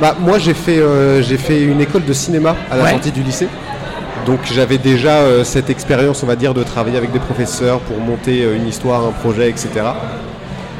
bah, 0.00 0.16
moi, 0.20 0.38
j'ai 0.38 0.54
fait, 0.54 0.78
euh, 0.78 1.22
j'ai 1.22 1.36
fait 1.38 1.62
une 1.62 1.80
école 1.80 2.04
de 2.04 2.12
cinéma 2.12 2.54
à 2.70 2.76
la 2.76 2.84
Ouais. 2.84 2.90
sortie 2.90 3.10
du 3.12 3.22
lycée. 3.22 3.48
Donc, 4.26 4.40
j'avais 4.52 4.78
déjà 4.78 5.16
euh, 5.18 5.44
cette 5.44 5.68
expérience, 5.70 6.22
on 6.22 6.26
va 6.26 6.36
dire, 6.36 6.54
de 6.54 6.62
travailler 6.62 6.96
avec 6.96 7.12
des 7.12 7.18
professeurs 7.18 7.80
pour 7.80 7.98
monter 7.98 8.42
euh, 8.42 8.56
une 8.56 8.66
histoire, 8.66 9.02
un 9.06 9.12
projet, 9.12 9.48
etc. 9.50 9.68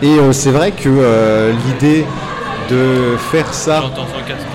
Et 0.03 0.07
euh, 0.19 0.33
c'est 0.33 0.51
vrai 0.51 0.71
que 0.73 0.89
euh, 0.89 1.53
l'idée 1.67 2.05
de 2.71 3.17
faire 3.31 3.53
ça 3.53 3.81
J'entends 3.83 4.07
casque. 4.27 4.47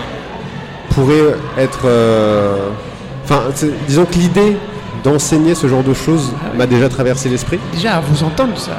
pourrait 0.89 1.35
être. 1.57 1.81
euh, 1.85 2.55
Enfin, 3.25 3.43
c'est- 3.53 3.71
disons 3.87 4.05
que 4.05 4.15
l'idée 4.15 4.57
d'enseigner 5.03 5.53
ce 5.53 5.67
genre 5.67 5.83
de 5.83 5.93
choses 5.93 6.33
m'a 6.57 6.65
déjà 6.65 6.89
traversé 6.89 7.29
l'esprit. 7.29 7.59
Déjà, 7.71 7.97
à 7.97 7.99
vous 8.01 8.23
entendre, 8.23 8.57
ça 8.57 8.71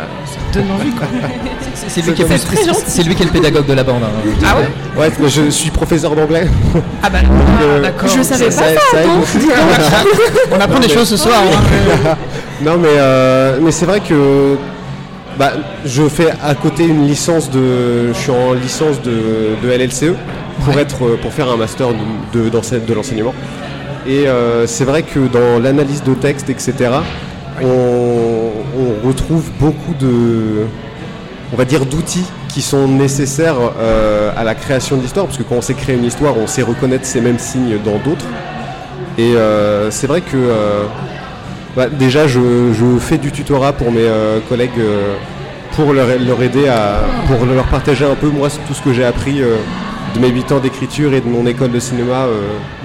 donne 0.52 0.71
envie 0.73 0.90
quoi. 0.92 1.07
C'est- 1.88 2.02
lui, 2.02 2.12
qui 2.14 2.23
est 2.23 2.26
C'est 2.26 2.35
le- 2.35 2.40
très 2.57 2.64
gentil. 2.66 2.83
c'est 2.87 3.02
lui 3.02 3.14
qui 3.14 3.23
est 3.23 3.26
le 3.26 3.33
pédagogue 3.33 3.66
de 3.66 3.73
la 3.73 3.83
bande. 3.83 4.02
hein. 4.04 4.30
Ah 4.45 4.57
ouais 4.59 5.02
Ouais, 5.02 5.12
mais 5.21 5.28
je 5.28 5.49
suis 5.50 5.71
professeur 5.71 6.14
d'anglais. 6.14 6.47
Ah 7.02 7.09
bah 7.11 7.19
euh, 7.23 7.78
ah, 7.78 7.80
d'accord. 7.83 8.09
Je 8.16 8.23
savais 8.23 8.45
pas 8.47 8.50
ça, 8.50 8.64
aide. 8.71 9.09
On 10.52 10.61
apprend 10.61 10.78
des 10.78 10.88
choses 10.88 11.09
ce 11.09 11.16
soir. 11.16 11.35
hein. 11.42 12.16
Non, 12.62 12.76
mais, 12.76 12.88
euh, 12.97 13.59
mais 13.62 13.71
c'est 13.71 13.87
vrai 13.87 14.00
que 14.00 14.57
bah, 15.38 15.52
je 15.87 16.02
fais 16.09 16.28
à 16.45 16.54
côté 16.54 16.85
une 16.85 17.07
licence 17.07 17.50
de. 17.50 18.12
Je 18.12 18.19
suis 18.19 18.30
en 18.30 18.52
licence 18.52 19.00
de, 19.00 19.57
de 19.62 19.69
LLCE 19.73 20.12
pour, 20.64 20.78
être, 20.78 21.04
euh, 21.07 21.19
pour 21.23 21.33
faire 21.33 21.49
un 21.50 21.57
master 21.57 21.88
de, 22.35 22.38
de, 22.38 22.49
d'ensei- 22.50 22.80
de 22.87 22.92
l'enseignement. 22.95 23.33
Et 24.07 24.26
euh, 24.28 24.66
c'est 24.66 24.85
vrai 24.85 25.02
que 25.02 25.21
dans 25.21 25.59
l'analyse 25.62 26.02
de 26.02 26.12
texte, 26.12 26.50
etc., 26.50 26.90
on, 27.62 28.50
on 28.77 29.07
retrouve 29.07 29.50
beaucoup 29.59 29.95
d'outils 29.95 30.67
qui 32.49 32.62
sont 32.62 32.89
nécessaires 32.89 33.57
euh, 33.79 34.33
à 34.37 34.45
la 34.45 34.55
création 34.55 34.97
de 34.97 35.03
l'histoire, 35.03 35.27
parce 35.27 35.39
que 35.39 35.43
quand 35.43 35.57
on 35.57 35.62
sait 35.62 35.75
créer 35.75 35.97
une 35.97 36.05
histoire, 36.05 36.37
on 36.37 36.47
sait 36.47 36.62
reconnaître 36.62 37.05
ces 37.05 37.21
mêmes 37.21 37.39
signes 37.39 37.79
dans 37.85 37.99
d'autres. 37.99 38.25
Et 39.19 39.37
euh, 39.37 39.91
c'est 39.91 40.07
vrai 40.07 40.21
que 40.21 40.37
euh, 40.37 40.85
bah, 41.77 41.89
déjà, 41.89 42.27
je, 42.27 42.41
fais 42.99 43.19
du 43.19 43.33
tutorat 43.33 43.73
pour 43.73 43.93
mes 43.93 44.09
collègues 44.49 44.81
pour 45.73 45.93
leur, 45.93 46.09
aider 46.43 46.69
à 46.69 47.00
pour 47.29 47.47
leur 47.47 47.67
partager 47.67 48.05
un 48.05 48.17
peu 48.17 48.29
moi 48.29 48.49
tout 48.67 48.75
ce 48.75 48.83
que 48.83 48.93
j'ai 48.93 49.05
appris 49.05 49.41
de 49.41 50.21
mes 50.21 50.29
8 50.29 50.53
ans 50.53 50.59
d'écriture 50.59 51.15
et 51.15 51.21
de 51.21 51.29
mon 51.29 51.47
école 51.47 51.71
de 51.71 51.79
cinéma 51.79 52.27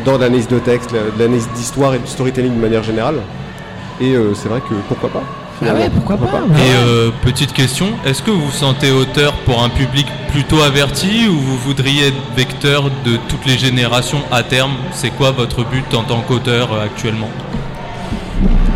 dans 0.06 0.18
l'analyse 0.18 0.48
de 0.48 0.60
texte, 0.60 0.92
l'analyse 1.18 1.50
d'histoire 1.56 1.96
et 1.96 2.00
du 2.00 2.08
storytelling 2.08 2.56
de 2.56 2.62
manière 2.62 2.84
générale. 2.84 3.16
Et 4.00 4.16
c'est 4.36 4.50
vrai 4.50 4.62
que 4.62 4.76
pourquoi 4.88 5.10
pas 5.10 5.45
Ah 5.62 5.74
ouais, 5.74 5.90
pourquoi 5.90 6.18
pas 6.18 6.42
Et 6.58 6.76
euh, 6.76 7.12
petite 7.24 7.54
question, 7.54 7.88
est-ce 8.06 8.22
que 8.22 8.30
vous 8.30 8.42
vous 8.46 8.52
sentez 8.52 8.92
auteur 8.92 9.34
pour 9.46 9.64
un 9.64 9.70
public 9.70 10.06
plutôt 10.32 10.62
averti 10.62 11.28
ou 11.30 11.40
vous 11.40 11.58
voudriez 11.58 12.08
être 12.08 12.18
vecteur 12.36 12.84
de 13.06 13.18
toutes 13.30 13.46
les 13.46 13.58
générations 13.58 14.20
à 14.32 14.44
terme? 14.44 14.74
C'est 14.92 15.12
quoi 15.12 15.32
votre 15.32 15.64
but 15.64 15.94
en 15.94 16.04
tant 16.04 16.20
qu'auteur 16.22 16.74
euh, 16.74 16.84
actuellement? 16.84 17.30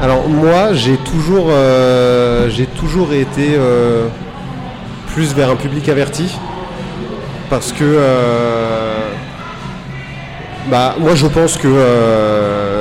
Alors 0.02 0.30
moi, 0.30 0.74
j'ai 0.74 0.96
toujours, 0.96 1.48
euh, 1.50 2.50
j'ai 2.50 2.66
toujours 2.66 3.12
été 3.12 3.56
euh, 3.56 4.08
plus 5.08 5.34
vers 5.34 5.50
un 5.50 5.58
public 5.58 5.90
averti 5.90 6.34
parce 7.50 7.74
que 7.74 7.84
euh, 7.84 9.10
bah, 10.72 10.96
moi 10.98 11.16
je 11.16 11.28
pense 11.28 11.58
que 11.58 11.68
euh, 11.68 12.79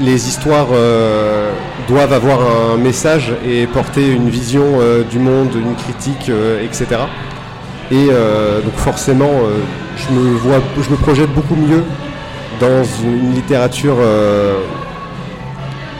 les 0.00 0.28
histoires 0.28 0.68
euh, 0.72 1.50
doivent 1.88 2.12
avoir 2.12 2.40
un 2.40 2.76
message 2.76 3.32
et 3.46 3.66
porter 3.66 4.10
une 4.10 4.28
vision 4.28 4.64
euh, 4.80 5.02
du 5.04 5.18
monde, 5.18 5.54
une 5.54 5.74
critique, 5.74 6.28
euh, 6.28 6.64
etc. 6.64 6.86
Et 7.90 8.08
euh, 8.10 8.60
donc 8.60 8.74
forcément, 8.74 9.30
euh, 9.30 9.58
je 9.96 10.12
me 10.12 10.36
vois, 10.36 10.60
je 10.82 10.90
me 10.90 10.96
projette 10.96 11.32
beaucoup 11.32 11.56
mieux 11.56 11.82
dans 12.60 12.84
une 13.04 13.34
littérature 13.34 13.96
euh, 14.00 14.54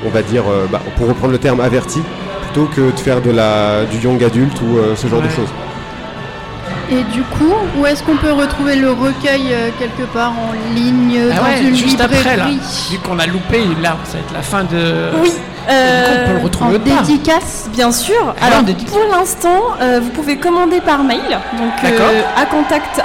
on 0.04 0.10
va 0.10 0.22
dire, 0.22 0.44
euh, 0.48 0.66
bah, 0.70 0.80
pour 0.96 1.08
reprendre 1.08 1.32
le 1.32 1.38
terme 1.38 1.60
averti, 1.60 2.00
plutôt 2.42 2.66
que 2.66 2.92
de 2.92 2.98
faire 2.98 3.20
de 3.20 3.30
la, 3.30 3.84
du 3.84 3.98
young 3.98 4.22
adulte 4.22 4.60
ou 4.62 4.78
euh, 4.78 4.94
ce 4.96 5.06
genre 5.06 5.22
de 5.22 5.28
choses. 5.28 5.48
Et 6.90 7.02
du 7.12 7.22
coup, 7.22 7.52
où 7.78 7.86
est-ce 7.86 8.02
qu'on 8.02 8.16
peut 8.16 8.32
retrouver 8.32 8.76
le 8.76 8.90
recueil 8.92 9.42
euh, 9.52 9.68
quelque 9.78 10.04
part 10.12 10.32
en 10.32 10.74
ligne, 10.74 11.18
Ah 11.32 11.36
dans 11.36 11.42
ouais, 11.44 11.62
une 11.62 11.76
juste 11.76 12.00
librairie 12.00 12.16
après 12.20 12.36
là. 12.36 12.46
Vu 12.90 12.98
qu'on 12.98 13.18
a 13.18 13.26
loupé, 13.26 13.62
là, 13.82 13.96
ça 14.04 14.14
va 14.14 14.18
être 14.20 14.32
la 14.32 14.42
fin 14.42 14.64
de. 14.64 15.10
Oui. 15.22 15.30
on 15.34 15.66
peut 15.66 15.70
euh, 15.70 16.38
le 16.38 16.44
retrouver 16.44 16.78
dédicace 16.78 17.68
Bien 17.72 17.92
sûr. 17.92 18.34
Ah, 18.40 18.46
Alors 18.46 18.64
pour 18.86 19.04
l'instant, 19.10 19.62
euh, 19.82 20.00
vous 20.02 20.10
pouvez 20.10 20.38
commander 20.38 20.80
par 20.80 21.04
mail, 21.04 21.20
donc 21.58 21.72
euh, 21.84 22.22
à 22.36 22.46
contact. 22.46 23.02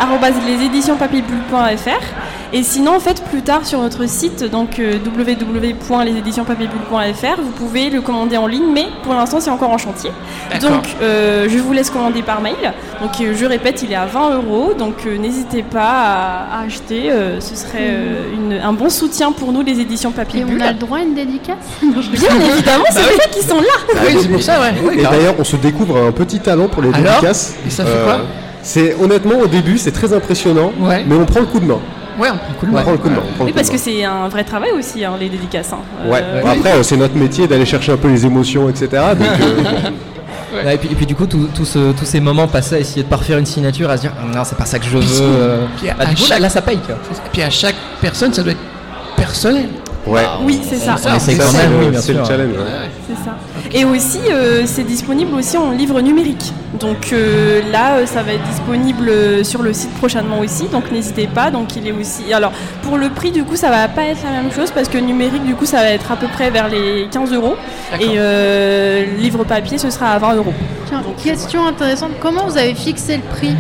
Et 2.55 2.61
sinon, 2.61 2.95
en 2.95 2.99
fait, 2.99 3.23
plus 3.31 3.41
tard 3.41 3.65
sur 3.65 3.81
notre 3.81 4.07
site, 4.07 4.43
donc 4.43 4.77
euh, 4.77 4.99
www.leséditionspapierbulle.fr, 5.03 7.41
vous 7.41 7.49
pouvez 7.51 7.89
le 7.89 7.99
commander 8.01 8.37
en 8.37 8.45
ligne, 8.45 8.67
mais 8.71 8.85
pour 9.01 9.15
l'instant, 9.15 9.39
c'est 9.39 9.49
encore 9.49 9.71
en 9.71 9.79
chantier. 9.79 10.11
Donc, 10.61 10.83
euh, 11.01 11.47
je 11.49 11.57
vous 11.57 11.73
laisse 11.73 11.89
commander 11.89 12.21
par 12.21 12.41
mail. 12.41 12.53
Donc, 13.01 13.19
euh, 13.21 13.33
je 13.35 13.45
répète, 13.45 13.81
il 13.81 13.91
est 13.91 13.95
à 13.95 14.05
20 14.05 14.35
euros. 14.35 14.73
Donc, 14.77 14.97
euh, 15.07 15.17
n'hésitez 15.17 15.63
pas 15.63 15.81
à, 15.81 16.59
à 16.59 16.63
acheter. 16.65 17.09
euh, 17.11 17.39
ce 17.41 17.55
serait 17.55 17.89
euh, 17.89 18.33
une- 18.35 18.59
un 18.63 18.73
bon 18.73 18.89
soutien 18.89 19.31
pour 19.31 19.51
nous, 19.51 19.63
les 19.63 19.79
éditions 19.79 20.11
Papier 20.11 20.41
et 20.41 20.43
Bulle. 20.43 20.61
on 20.61 20.65
a 20.67 20.73
le 20.73 20.77
droit 20.77 20.99
à 20.99 21.01
une 21.01 21.15
dédicace? 21.15 21.57
Bien 21.81 21.91
évidemment, 21.95 22.83
c'est 22.91 23.01
pour 23.01 23.21
ça 23.21 23.27
qu'ils 23.29 23.43
sont 23.49 23.61
là. 23.61 23.77
Ah 23.95 23.99
oui, 24.05 24.15
c'est 24.21 24.27
pour 24.29 24.43
ça, 24.43 24.59
ouais. 24.61 24.73
Et 24.99 25.03
d'ailleurs, 25.03 25.33
on 25.39 25.43
se 25.43 25.55
découvre 25.55 25.97
un 26.07 26.11
petit 26.11 26.39
talent 26.39 26.67
pour 26.67 26.83
les 26.83 26.93
Alors? 26.93 27.13
dédicaces. 27.15 27.55
Et 27.65 27.71
ça 27.71 27.83
fait 27.83 28.03
quoi? 28.03 28.19
C'est 28.61 28.95
honnêtement 29.01 29.39
au 29.39 29.47
début, 29.47 29.77
c'est 29.77 29.91
très 29.91 30.13
impressionnant, 30.13 30.71
Ouais. 30.79 31.03
mais 31.07 31.15
on 31.15 31.25
prend 31.25 31.39
le 31.41 31.47
coup 31.47 31.59
de 31.59 31.65
main. 31.65 31.79
Ouais, 32.19 32.29
on 32.31 32.37
prend 32.37 32.47
le 32.49 32.55
coup 32.59 32.65
de 32.65 32.71
On 32.71 32.73
main. 32.75 32.81
prend 32.81 32.91
le 32.91 32.97
coup 32.97 33.09
de 33.09 33.13
main. 33.13 33.19
on 33.23 33.33
prend 33.33 33.43
le 33.43 33.45
Oui, 33.49 33.53
parce 33.53 33.67
de 33.67 33.73
que 33.73 33.77
c'est 33.79 34.03
un 34.03 34.27
vrai 34.29 34.43
travail 34.43 34.71
aussi, 34.77 35.03
hein, 35.03 35.13
les 35.19 35.29
dédicaces. 35.29 35.73
hein. 35.73 35.77
Ouais. 36.09 36.19
Euh, 36.21 36.41
Bon, 36.41 36.49
Après, 36.49 36.71
euh, 36.73 36.83
c'est 36.83 36.97
notre 36.97 37.15
métier 37.15 37.47
d'aller 37.47 37.65
chercher 37.65 37.91
un 37.93 37.97
peu 37.97 38.07
les 38.09 38.25
émotions, 38.25 38.69
etc. 38.69 38.87
Donc, 39.17 39.27
euh. 39.41 39.89
Ouais, 40.63 40.75
et, 40.75 40.77
puis, 40.77 40.89
et 40.91 40.93
puis 40.95 41.07
du 41.07 41.15
coup, 41.15 41.25
tout- 41.25 41.49
tout 41.55 41.65
ce- 41.65 41.93
tous 41.93 42.05
ces 42.05 42.19
moments 42.19 42.47
passés 42.47 42.75
à 42.75 42.79
essayer 42.79 43.01
de 43.01 43.07
parfaire 43.07 43.39
une 43.39 43.45
signature, 43.45 43.89
à 43.89 43.97
se 43.97 44.01
dire 44.03 44.11
Ah, 44.21 44.37
non, 44.37 44.43
c'est 44.43 44.55
pas 44.55 44.65
ça 44.65 44.77
que 44.77 44.85
je 44.85 44.91
veux. 44.99 45.03
euh. 45.19 45.65
Bah, 45.97 46.05
du 46.05 46.13
coup, 46.15 46.21
là, 46.21 46.27
chaque- 46.27 46.39
là, 46.41 46.49
ça 46.49 46.61
paye. 46.61 46.77
Quoi. 46.77 46.93
Et 46.95 47.29
puis 47.31 47.41
à 47.41 47.49
chaque 47.49 47.73
personne, 47.99 48.31
ça 48.31 48.43
doit 48.43 48.51
être 48.51 48.59
personnel. 49.17 49.65
ouais. 50.05 50.21
Oui, 50.43 50.61
c'est 50.63 50.75
ça. 50.77 50.95
C'est 50.97 51.33
ça, 51.41 51.57
même, 51.57 51.71
le- 51.79 51.87
oui, 51.87 51.97
c'est 51.99 52.13
le 52.13 52.23
challenge. 52.23 52.51
ouais. 52.55 52.89
C'est 53.09 53.15
ça. 53.25 53.35
Et 53.75 53.85
aussi, 53.85 54.19
euh, 54.29 54.63
c'est 54.65 54.83
disponible 54.83 55.33
aussi 55.33 55.57
en 55.57 55.71
livre 55.71 55.99
numérique. 55.99 56.53
Donc 56.79 57.11
euh, 57.11 57.61
là, 57.71 57.97
euh, 57.97 58.05
ça 58.05 58.21
va 58.21 58.33
être 58.33 58.43
disponible 58.43 59.11
sur 59.43 59.63
le 59.63 59.73
site 59.73 59.91
prochainement 59.95 60.39
aussi. 60.39 60.67
Donc 60.67 60.91
n'hésitez 60.91 61.25
pas. 61.25 61.49
Donc 61.49 61.75
il 61.75 61.87
est 61.87 61.91
aussi. 61.91 62.31
Alors 62.33 62.51
pour 62.83 62.97
le 62.97 63.09
prix, 63.09 63.31
du 63.31 63.43
coup, 63.43 63.55
ça 63.55 63.71
va 63.71 63.87
pas 63.87 64.03
être 64.03 64.23
la 64.23 64.41
même 64.41 64.51
chose 64.51 64.69
parce 64.69 64.87
que 64.87 64.99
numérique, 64.99 65.43
du 65.43 65.55
coup, 65.55 65.65
ça 65.65 65.77
va 65.77 65.89
être 65.89 66.11
à 66.11 66.15
peu 66.15 66.27
près 66.27 66.51
vers 66.51 66.67
les 66.67 67.07
15 67.11 67.33
euros. 67.33 67.55
Et 67.99 68.11
euh, 68.17 69.05
livre 69.17 69.43
papier, 69.43 69.79
ce 69.79 69.89
sera 69.89 70.11
à 70.11 70.19
20 70.19 70.35
euros. 70.35 70.53
Tiens, 70.87 71.01
question 71.23 71.65
intéressante, 71.65 72.11
comment 72.19 72.45
vous 72.45 72.57
avez 72.57 72.75
fixé 72.75 73.17
le 73.17 73.23
prix? 73.23 73.55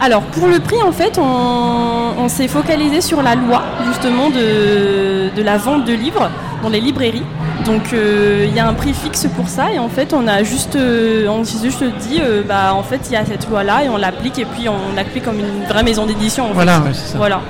Alors 0.00 0.22
pour 0.22 0.46
le 0.46 0.60
prix 0.60 0.80
en 0.80 0.92
fait 0.92 1.18
on, 1.18 2.22
on 2.22 2.28
s'est 2.28 2.46
focalisé 2.46 3.00
sur 3.00 3.20
la 3.20 3.34
loi 3.34 3.64
justement 3.88 4.30
de, 4.30 5.28
de 5.34 5.42
la 5.42 5.56
vente 5.56 5.84
de 5.86 5.92
livres 5.92 6.30
dans 6.62 6.68
les 6.68 6.80
librairies. 6.80 7.24
Donc 7.68 7.92
euh, 7.92 8.46
il 8.48 8.54
y 8.56 8.60
a 8.60 8.66
un 8.66 8.72
prix 8.72 8.94
fixe 8.94 9.26
pour 9.36 9.48
ça 9.48 9.70
et 9.70 9.78
en 9.78 9.90
fait 9.90 10.14
on 10.14 10.26
a 10.26 10.42
juste 10.42 10.74
euh, 10.74 11.28
on 11.28 11.44
s'est 11.44 11.62
juste 11.62 11.84
dit 12.00 12.18
euh, 12.22 12.42
bah 12.42 12.72
en 12.72 12.82
fait 12.82 13.00
il 13.08 13.12
y 13.12 13.16
a 13.16 13.26
cette 13.26 13.46
loi 13.50 13.62
là 13.62 13.84
et 13.84 13.90
on 13.90 13.98
l'applique 13.98 14.38
et 14.38 14.46
puis 14.46 14.70
on 14.70 14.96
l'applique 14.96 15.24
comme 15.24 15.38
une 15.38 15.64
vraie 15.68 15.82
maison 15.82 16.06
d'édition. 16.06 16.44
en 16.44 16.48
fait. 16.48 16.54
Voilà, 16.54 16.78
ouais, 16.80 16.94
c'est 16.94 17.12
ça. 17.12 17.18
Voilà. 17.18 17.40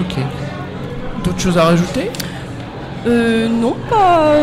Ok. 0.00 0.16
D'autres 1.22 1.38
choses 1.40 1.58
à 1.58 1.64
rajouter? 1.64 2.10
Euh, 3.06 3.46
non 3.48 3.76
pas. 3.90 4.36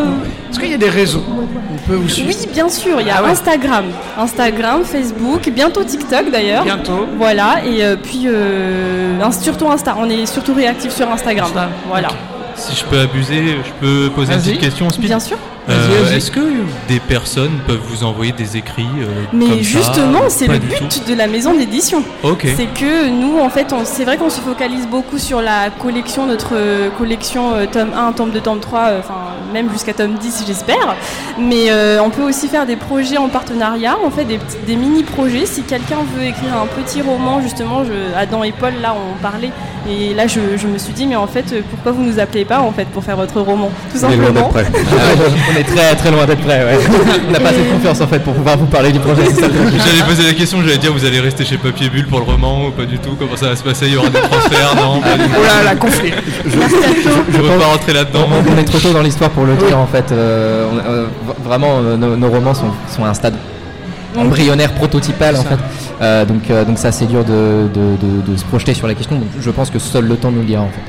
Est-ce 0.48 0.60
qu'il 0.60 0.70
y 0.70 0.74
a 0.74 0.78
des 0.78 0.88
réseaux 0.90 1.24
On 1.28 1.76
peut 1.88 1.96
vous 1.96 2.08
suivre? 2.08 2.28
Oui 2.30 2.48
bien 2.52 2.68
sûr 2.68 3.00
il 3.00 3.08
y 3.08 3.10
a 3.10 3.16
Ah 3.18 3.22
ouais. 3.24 3.30
Instagram, 3.30 3.86
Instagram, 4.16 4.84
Facebook, 4.84 5.50
bientôt 5.50 5.82
TikTok 5.82 6.30
d'ailleurs. 6.30 6.62
bientôt. 6.64 7.06
Voilà, 7.18 7.56
et 7.66 7.96
puis 7.96 8.26
euh, 8.26 9.18
surtout 9.32 9.68
Insta, 9.68 9.96
on 9.98 10.08
est 10.08 10.24
surtout 10.26 10.54
réactif 10.54 10.92
sur 10.92 11.10
Instagram. 11.10 11.46
Insta, 11.48 11.68
Voilà. 11.88 12.08
Si 12.56 12.76
je 12.76 12.84
peux 12.84 12.98
abuser, 12.98 13.56
je 13.64 13.72
peux 13.80 14.10
poser 14.14 14.34
une 14.34 14.40
petite 14.40 14.60
question, 14.60 14.90
Speed 14.90 15.06
Bien 15.06 15.20
sûr. 15.20 15.36
Euh. 15.68 16.14
Est-ce 16.14 16.30
que 16.30 16.40
des 16.88 17.00
personnes 17.00 17.58
peuvent 17.66 17.80
vous 17.88 18.04
envoyer 18.04 18.32
des 18.32 18.56
écrits 18.56 18.86
euh, 19.00 19.06
Mais 19.32 19.46
comme 19.46 19.58
justement, 19.62 20.20
c'est 20.28 20.46
le 20.46 20.58
but 20.58 20.76
tout 20.88 21.10
de 21.10 21.16
la 21.16 21.26
maison 21.26 21.54
d'édition. 21.54 22.02
Ok. 22.22 22.46
C'est 22.56 22.66
que 22.66 23.08
nous, 23.08 23.38
en 23.40 23.48
fait, 23.48 23.72
on- 23.72 23.84
c'est 23.84 24.04
vrai 24.04 24.16
qu'on 24.18 24.28
se 24.30 24.40
focalise 24.40 24.86
beaucoup 24.86 25.18
sur 25.18 25.40
la 25.40 25.70
collection, 25.70 26.26
notre 26.26 26.50
euh, 26.54 26.90
collection 26.98 27.54
euh, 27.54 27.66
tome 27.70 27.92
1, 27.96 28.12
tome 28.12 28.30
2, 28.30 28.40
tome 28.40 28.60
3, 28.60 28.80
euh, 28.80 28.98
enfin 29.00 29.14
même 29.52 29.70
jusqu'à 29.72 29.94
tome 29.94 30.14
10, 30.14 30.44
j'espère. 30.46 30.96
Mais 31.38 31.70
euh, 31.70 31.98
on 32.02 32.10
peut 32.10 32.22
aussi 32.22 32.48
faire 32.48 32.66
des 32.66 32.76
projets 32.76 33.16
en 33.16 33.28
partenariat, 33.28 33.96
on 34.04 34.10
fait 34.10 34.24
des, 34.26 34.76
mini-projets. 34.76 35.46
Si 35.46 35.62
quelqu'un 35.62 35.98
veut 36.16 36.24
écrire 36.24 36.54
un 36.56 36.66
petit 36.66 37.00
roman, 37.00 37.40
justement, 37.40 37.84
je- 37.84 38.16
Adam 38.18 38.44
et 38.44 38.52
Paul, 38.52 38.72
là, 38.82 38.94
on 38.94 39.20
parlait. 39.22 39.50
Et 39.88 40.14
là, 40.14 40.26
je, 40.26 40.40
je 40.56 40.66
me 40.66 40.78
suis 40.78 40.92
dit, 40.94 41.06
mais 41.06 41.16
en 41.16 41.26
fait, 41.26 41.54
pourquoi 41.70 41.92
vous 41.92 42.02
nous 42.02 42.18
appelez 42.18 42.44
pas, 42.46 42.60
en 42.60 42.72
fait, 42.72 42.86
pour 42.86 43.04
faire 43.04 43.16
votre 43.16 43.40
roman 43.40 43.70
Tout 43.92 43.98
simplement. 43.98 44.50
on 45.54 45.60
est 45.60 45.64
très 45.64 45.94
très 45.96 46.10
loin 46.10 46.26
d'être 46.26 46.40
prêt. 46.40 46.64
Ouais. 46.64 46.78
on 47.28 47.30
n'a 47.32 47.40
pas 47.40 47.50
assez 47.50 47.64
de 47.64 47.70
confiance 47.70 48.00
en 48.00 48.06
fait 48.06 48.18
pour 48.20 48.34
pouvoir 48.34 48.56
vous 48.58 48.66
parler 48.66 48.92
du 48.92 48.98
projet. 49.00 49.22
J'allais 49.34 50.02
poser 50.06 50.24
la 50.26 50.32
question, 50.34 50.58
j'allais 50.62 50.78
dire 50.78 50.92
vous 50.92 51.04
allez 51.04 51.20
rester 51.20 51.44
chez 51.44 51.56
Papier 51.58 51.88
Bulle 51.88 52.06
pour 52.06 52.18
le 52.20 52.24
roman 52.26 52.66
ou 52.66 52.70
pas 52.70 52.84
du 52.84 52.98
tout? 52.98 53.16
Comment 53.18 53.36
ça 53.36 53.48
va 53.48 53.56
se 53.56 53.62
passer? 53.62 53.86
Il 53.86 53.94
y 53.94 53.96
aura 53.96 54.08
des 54.10 54.18
transferts 54.20 54.74
Non, 54.76 55.00
pas 55.00 55.16
du 55.16 55.24
tout. 55.24 55.30
Oh 55.38 55.42
là 55.44 55.62
là, 55.64 55.76
conflit. 55.76 56.12
Je 56.44 57.38
veux 57.38 57.58
pas 57.58 57.66
rentrer 57.66 57.92
là-dedans. 57.92 58.26
On, 58.30 58.54
on 58.54 58.58
est 58.58 58.64
trop 58.64 58.78
tôt 58.78 58.92
dans 58.92 59.02
l'histoire 59.02 59.30
pour 59.30 59.44
le 59.44 59.54
dire 59.56 59.78
en 59.78 59.86
fait. 59.86 60.10
Euh, 60.12 60.66
on- 60.72 60.90
euh, 60.90 61.06
vraiment, 61.44 61.78
euh, 61.78 61.96
nos, 61.96 62.16
nos 62.16 62.28
romans 62.28 62.54
sont, 62.54 62.70
sont 62.94 63.04
à 63.04 63.08
un 63.08 63.14
stade 63.14 63.34
embryonnaire, 64.16 64.72
prototypal 64.74 65.36
en 65.36 65.42
Ça. 65.42 65.48
fait. 65.50 65.56
Euh, 66.02 66.24
donc, 66.24 66.50
euh, 66.50 66.64
donc 66.64 66.78
c'est 66.78 66.88
assez 66.88 67.06
dur 67.06 67.24
de, 67.24 67.68
de, 67.72 67.96
de- 68.26 68.32
de 68.32 68.36
se 68.36 68.44
projeter 68.44 68.74
sur 68.74 68.86
la 68.86 68.94
question. 68.94 69.16
Donc 69.16 69.28
je 69.40 69.50
pense 69.50 69.70
que 69.70 69.78
seul 69.78 70.06
le 70.06 70.16
temps 70.16 70.30
nous 70.30 70.40
le 70.40 70.46
dira 70.46 70.62
en 70.62 70.68
fait. 70.68 70.80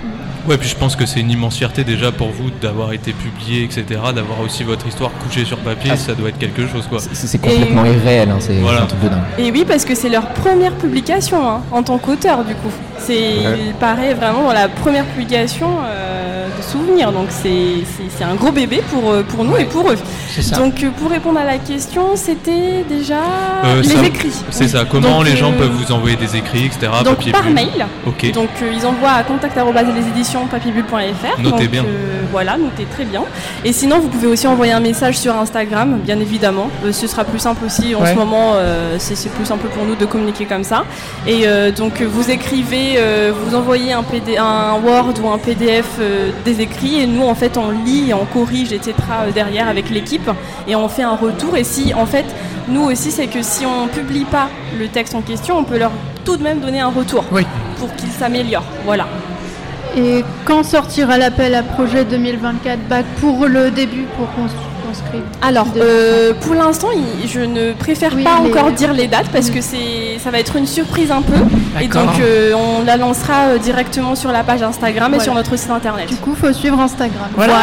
Ouais, 0.48 0.58
puis 0.58 0.70
je 0.70 0.75
pense 0.75 0.96
que 0.96 1.06
c'est 1.08 1.20
une 1.20 1.32
immense 1.32 1.58
fierté 1.58 1.84
déjà 1.84 2.12
pour 2.12 2.30
vous 2.30 2.52
d'avoir 2.62 2.94
été 2.94 3.14
publié, 3.14 3.64
etc. 3.64 3.84
D'avoir 4.16 4.40
aussi 4.42 4.64
votre 4.64 4.86
histoire 4.88 5.12
couchée 5.24 5.44
sur 5.44 5.58
papier, 5.58 5.92
Ah. 5.94 5.98
ça 5.98 6.14
doit 6.14 6.30
être 6.30 6.38
quelque 6.38 6.68
chose 6.68 6.86
quoi. 6.88 7.00
C'est 7.00 7.38
complètement 7.42 7.84
irréel, 7.86 8.30
hein, 8.30 8.38
c'est 8.40 8.60
Voilà. 8.60 8.84
un 8.84 8.86
truc 8.86 9.02
de 9.02 9.10
dingue. 9.10 9.20
Et 9.40 9.52
oui, 9.52 9.66
parce 9.68 9.86
que 9.86 9.96
c'est 9.96 10.10
leur 10.10 10.28
première 10.34 10.74
publication 10.74 11.48
hein, 11.50 11.62
en 11.72 11.82
tant 11.82 11.98
qu'auteur, 11.98 12.44
du 12.44 12.54
coup. 12.56 12.70
C'est, 13.00 13.14
Ouais. 13.16 13.60
Il 13.68 13.74
paraît 13.74 14.14
vraiment 14.14 14.44
dans 14.44 14.54
la 14.54 14.68
première 14.68 15.06
publication 15.06 15.68
euh, 15.84 16.25
souvenirs. 16.65 17.12
Donc 17.12 17.27
c'est, 17.29 18.24
un 18.24 18.36
gros 18.36 18.51
bébé 18.51 18.81
pour, 18.91 19.12
euh, 19.12 19.24
pour 19.24 19.43
nous 19.43 19.57
et 19.57 19.65
pour 19.65 19.89
eux. 19.91 19.98
Ça. 20.41 20.57
Donc 20.57 20.84
euh, 20.84 20.89
pour 21.00 21.10
répondre 21.12 21.39
à 21.39 21.45
la 21.45 21.57
question, 21.57 22.15
c'était 22.15 22.84
déjà 22.89 23.19
Euh, 23.63 23.81
les 23.81 23.89
ça- 23.89 24.03
écrits. 24.05 24.31
C'est 24.50 24.63
Oui. 24.65 24.69
ça, 24.69 24.86
comment 24.89 25.17
Donc, 25.19 25.25
les 25.25 25.36
gens 25.38 25.51
euh, 25.51 25.57
peuvent 25.57 25.72
vous 25.72 25.91
envoyer 25.91 26.15
des 26.15 26.36
écrits, 26.36 26.65
etc. 26.65 26.88
Donc 27.03 27.17
papier 27.17 27.31
par 27.31 27.43
bulle. 27.43 27.53
mail. 27.53 27.86
Ok. 28.07 28.31
Donc 28.34 28.50
euh, 28.62 28.72
ils 28.75 28.86
envoient 28.86 29.12
à 29.12 29.24
contact@leséditions-papybule.fr. 29.24 31.41
Notez 31.41 31.63
Donc, 31.63 31.72
bien. 31.72 31.84
euh, 31.84 32.22
voilà, 32.31 32.57
notez 32.57 32.86
très 32.86 33.05
bien. 33.05 33.24
Et 33.63 33.72
sinon, 33.74 34.00
vous 34.00 34.07
pouvez 34.10 34.27
aussi 34.27 34.48
envoyer 34.48 34.74
un 34.74 34.79
message 34.79 35.17
sur 35.17 35.36
Instagram, 35.38 36.00
bien 36.03 36.19
évidemment. 36.19 36.69
Euh, 36.86 36.91
ce 36.91 37.07
sera 37.07 37.24
plus 37.24 37.39
simple 37.39 37.63
aussi 37.65 37.95
en 37.95 38.01
Ouais. 38.01 38.12
ce 38.12 38.15
moment. 38.15 38.53
euh, 38.55 38.95
c'est 39.00 39.29
plus 39.31 39.45
simple 39.45 39.67
pour 39.67 39.86
nous 39.86 39.95
de 39.95 40.05
communiquer 40.05 40.45
comme 40.45 40.63
ça. 40.63 40.84
Et 41.27 41.48
euh, 41.48 41.72
donc 41.72 42.01
vous 42.01 42.29
écrivez, 42.29 42.95
euh, 42.98 43.31
vous 43.34 43.55
envoyez 43.55 43.93
un, 43.93 44.03
PD, 44.03 44.38
un 44.38 44.74
Word 44.84 45.13
ou 45.24 45.29
un 45.29 45.38
PDF 45.38 45.86
euh, 46.00 46.31
des 46.56 46.64
écrits 46.64 47.00
et 47.02 47.08
nous 47.08 47.24
en 47.24 47.36
fait 47.36 47.58
on 47.58 47.72
lit, 47.72 48.14
on 48.14 48.26
corrige, 48.26 48.72
etc. 48.72 48.94
euh, 49.28 49.32
derrière 49.32 49.68
avec 49.68 49.90
l'équipe 49.90 50.30
et 50.68 50.76
on 50.76 50.88
fait 50.90 51.04
un 51.04 51.16
retour. 51.16 51.56
Et 51.58 51.64
si 51.64 51.94
en 51.94 52.06
fait 52.06 52.26
nous 52.68 52.84
aussi 52.84 53.12
c'est 53.12 53.28
que 53.28 53.42
si 53.42 53.66
on 53.66 53.88
publie 53.88 54.26
pas 54.26 54.50
le 54.78 54.88
texte 54.88 55.16
en 55.16 55.22
question, 55.22 55.58
on 55.58 55.64
peut 55.64 55.78
leur 55.78 55.92
tout 56.24 56.38
de 56.38 56.44
même 56.44 56.60
donner 56.60 56.80
un 56.80 56.90
retour 56.90 57.24
Oui. 57.32 57.46
pour 57.80 57.94
qu'ils 57.96 58.10
s'améliorent. 58.12 58.64
Voilà. 58.86 59.08
Et 59.98 60.24
quand 60.44 60.64
sortira 60.64 61.18
l'appel 61.18 61.56
à 61.56 61.64
projet 61.64 62.04
2024 62.04 62.80
bac 62.88 63.06
pour 63.22 63.46
le 63.46 63.72
début 63.72 64.06
pour 64.18 64.28
qu'on 64.34 64.48
Alors, 65.42 65.65
De- 65.68 65.80
euh, 65.82 66.34
pour 66.42 66.54
l'instant, 66.54 66.89
il- 66.94 67.27
je 67.30 67.39
ne 67.39 67.74
préfère 67.74 68.13
Oui, 68.15 68.24
pas 68.24 68.39
les- 68.44 68.50
encore 68.51 68.72
dire 68.72 68.94
les 68.94 69.08
dates 69.08 69.30
parce 69.32 69.50
que 69.50 69.62
c'est, 69.62 70.18
ça 70.24 70.32
va 70.32 70.39
être 70.39 70.56
une 70.56 70.68
surprise 70.68 71.12
un 71.12 71.22
peu. 71.22 71.34
Et 71.82 71.88
donc, 71.88 72.10
euh, 72.22 72.54
on 72.54 72.84
la 72.84 72.98
lancera 72.98 73.48
euh, 73.50 73.58
directement 73.58 74.15
sur 74.15 74.32
la 74.32 74.44
page 74.44 74.62
Instagram 74.63 75.13
et 75.13 75.20
sur 75.20 75.34
notre 75.34 75.56
site 75.58 75.70
internet. 75.72 76.08
Du 76.08 76.15
coup, 76.18 76.36
faut 76.36 76.51
suivre 76.54 76.80
Instagram. 76.80 77.30
Voilà. 77.36 77.54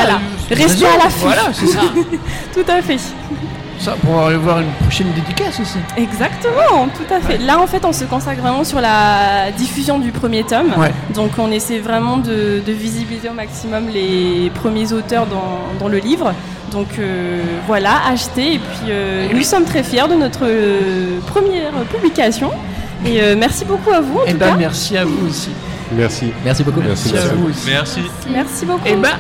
Restez 0.51 0.87
à 0.87 0.97
l'affût. 1.05 1.21
Voilà, 1.23 1.43
c'est 1.53 1.67
ça. 1.67 1.81
Tout 2.55 2.71
à 2.71 2.83
fait. 2.83 2.99
ça. 3.79 3.93
Pour 4.05 4.21
aller 4.27 4.37
voir 4.37 4.61
une 4.61 4.71
prochaine 4.83 5.09
dédicace 5.13 5.59
aussi. 5.61 5.79
Exactement, 5.97 6.87
tout 6.97 7.13
à 7.13 7.21
fait. 7.21 7.39
Là, 7.39 7.59
en 7.61 7.67
fait, 7.67 7.85
on 7.85 7.93
se 7.93 8.05
consacre 8.05 8.41
vraiment 8.41 8.63
sur 8.63 8.81
la 8.81 9.51
diffusion 9.57 9.99
du 9.99 10.13
premier 10.13 10.45
tome. 10.45 10.73
Ouais. 10.79 10.93
Donc, 11.15 11.33
on 11.39 11.51
essaie 11.51 11.79
vraiment 11.81 12.19
de, 12.19 12.63
de 12.65 12.73
visibiliser 12.73 13.29
au 13.29 13.33
maximum 13.35 13.89
les 13.93 14.51
premiers 14.55 14.93
auteurs 14.93 15.27
dans, 15.27 15.59
dans 15.81 15.89
le 15.89 15.99
livre. 15.99 16.33
Donc 16.73 16.89
euh, 16.99 17.43
voilà, 17.67 17.99
achetez. 18.09 18.55
Et 18.55 18.59
puis, 18.59 18.89
euh, 18.91 19.29
nous 19.33 19.43
sommes 19.43 19.65
très 19.65 19.83
fiers 19.83 20.09
de 20.09 20.15
notre 20.15 20.41
euh, 20.45 21.21
première 21.27 21.73
publication. 21.95 22.51
Et 23.05 23.21
euh, 23.23 23.35
merci 23.37 23.65
beaucoup 23.65 23.91
à 23.91 24.01
vous. 24.01 24.21
En 24.21 24.25
Et 24.25 24.33
tout 24.33 24.39
ben 24.39 24.51
cas. 24.53 24.57
merci 24.57 24.97
à 24.97 25.05
vous 25.05 25.29
aussi. 25.29 25.51
Merci. 25.95 26.33
Merci 26.45 26.63
beaucoup. 26.65 26.81
Merci, 26.81 27.13
Merci 27.13 27.29
à 27.29 27.35
vous 27.35 27.49
aussi. 27.49 27.67
Merci. 27.71 28.01
Merci 28.31 28.67
beaucoup. 28.67 28.87
Et 28.87 28.95
ben 28.95 29.17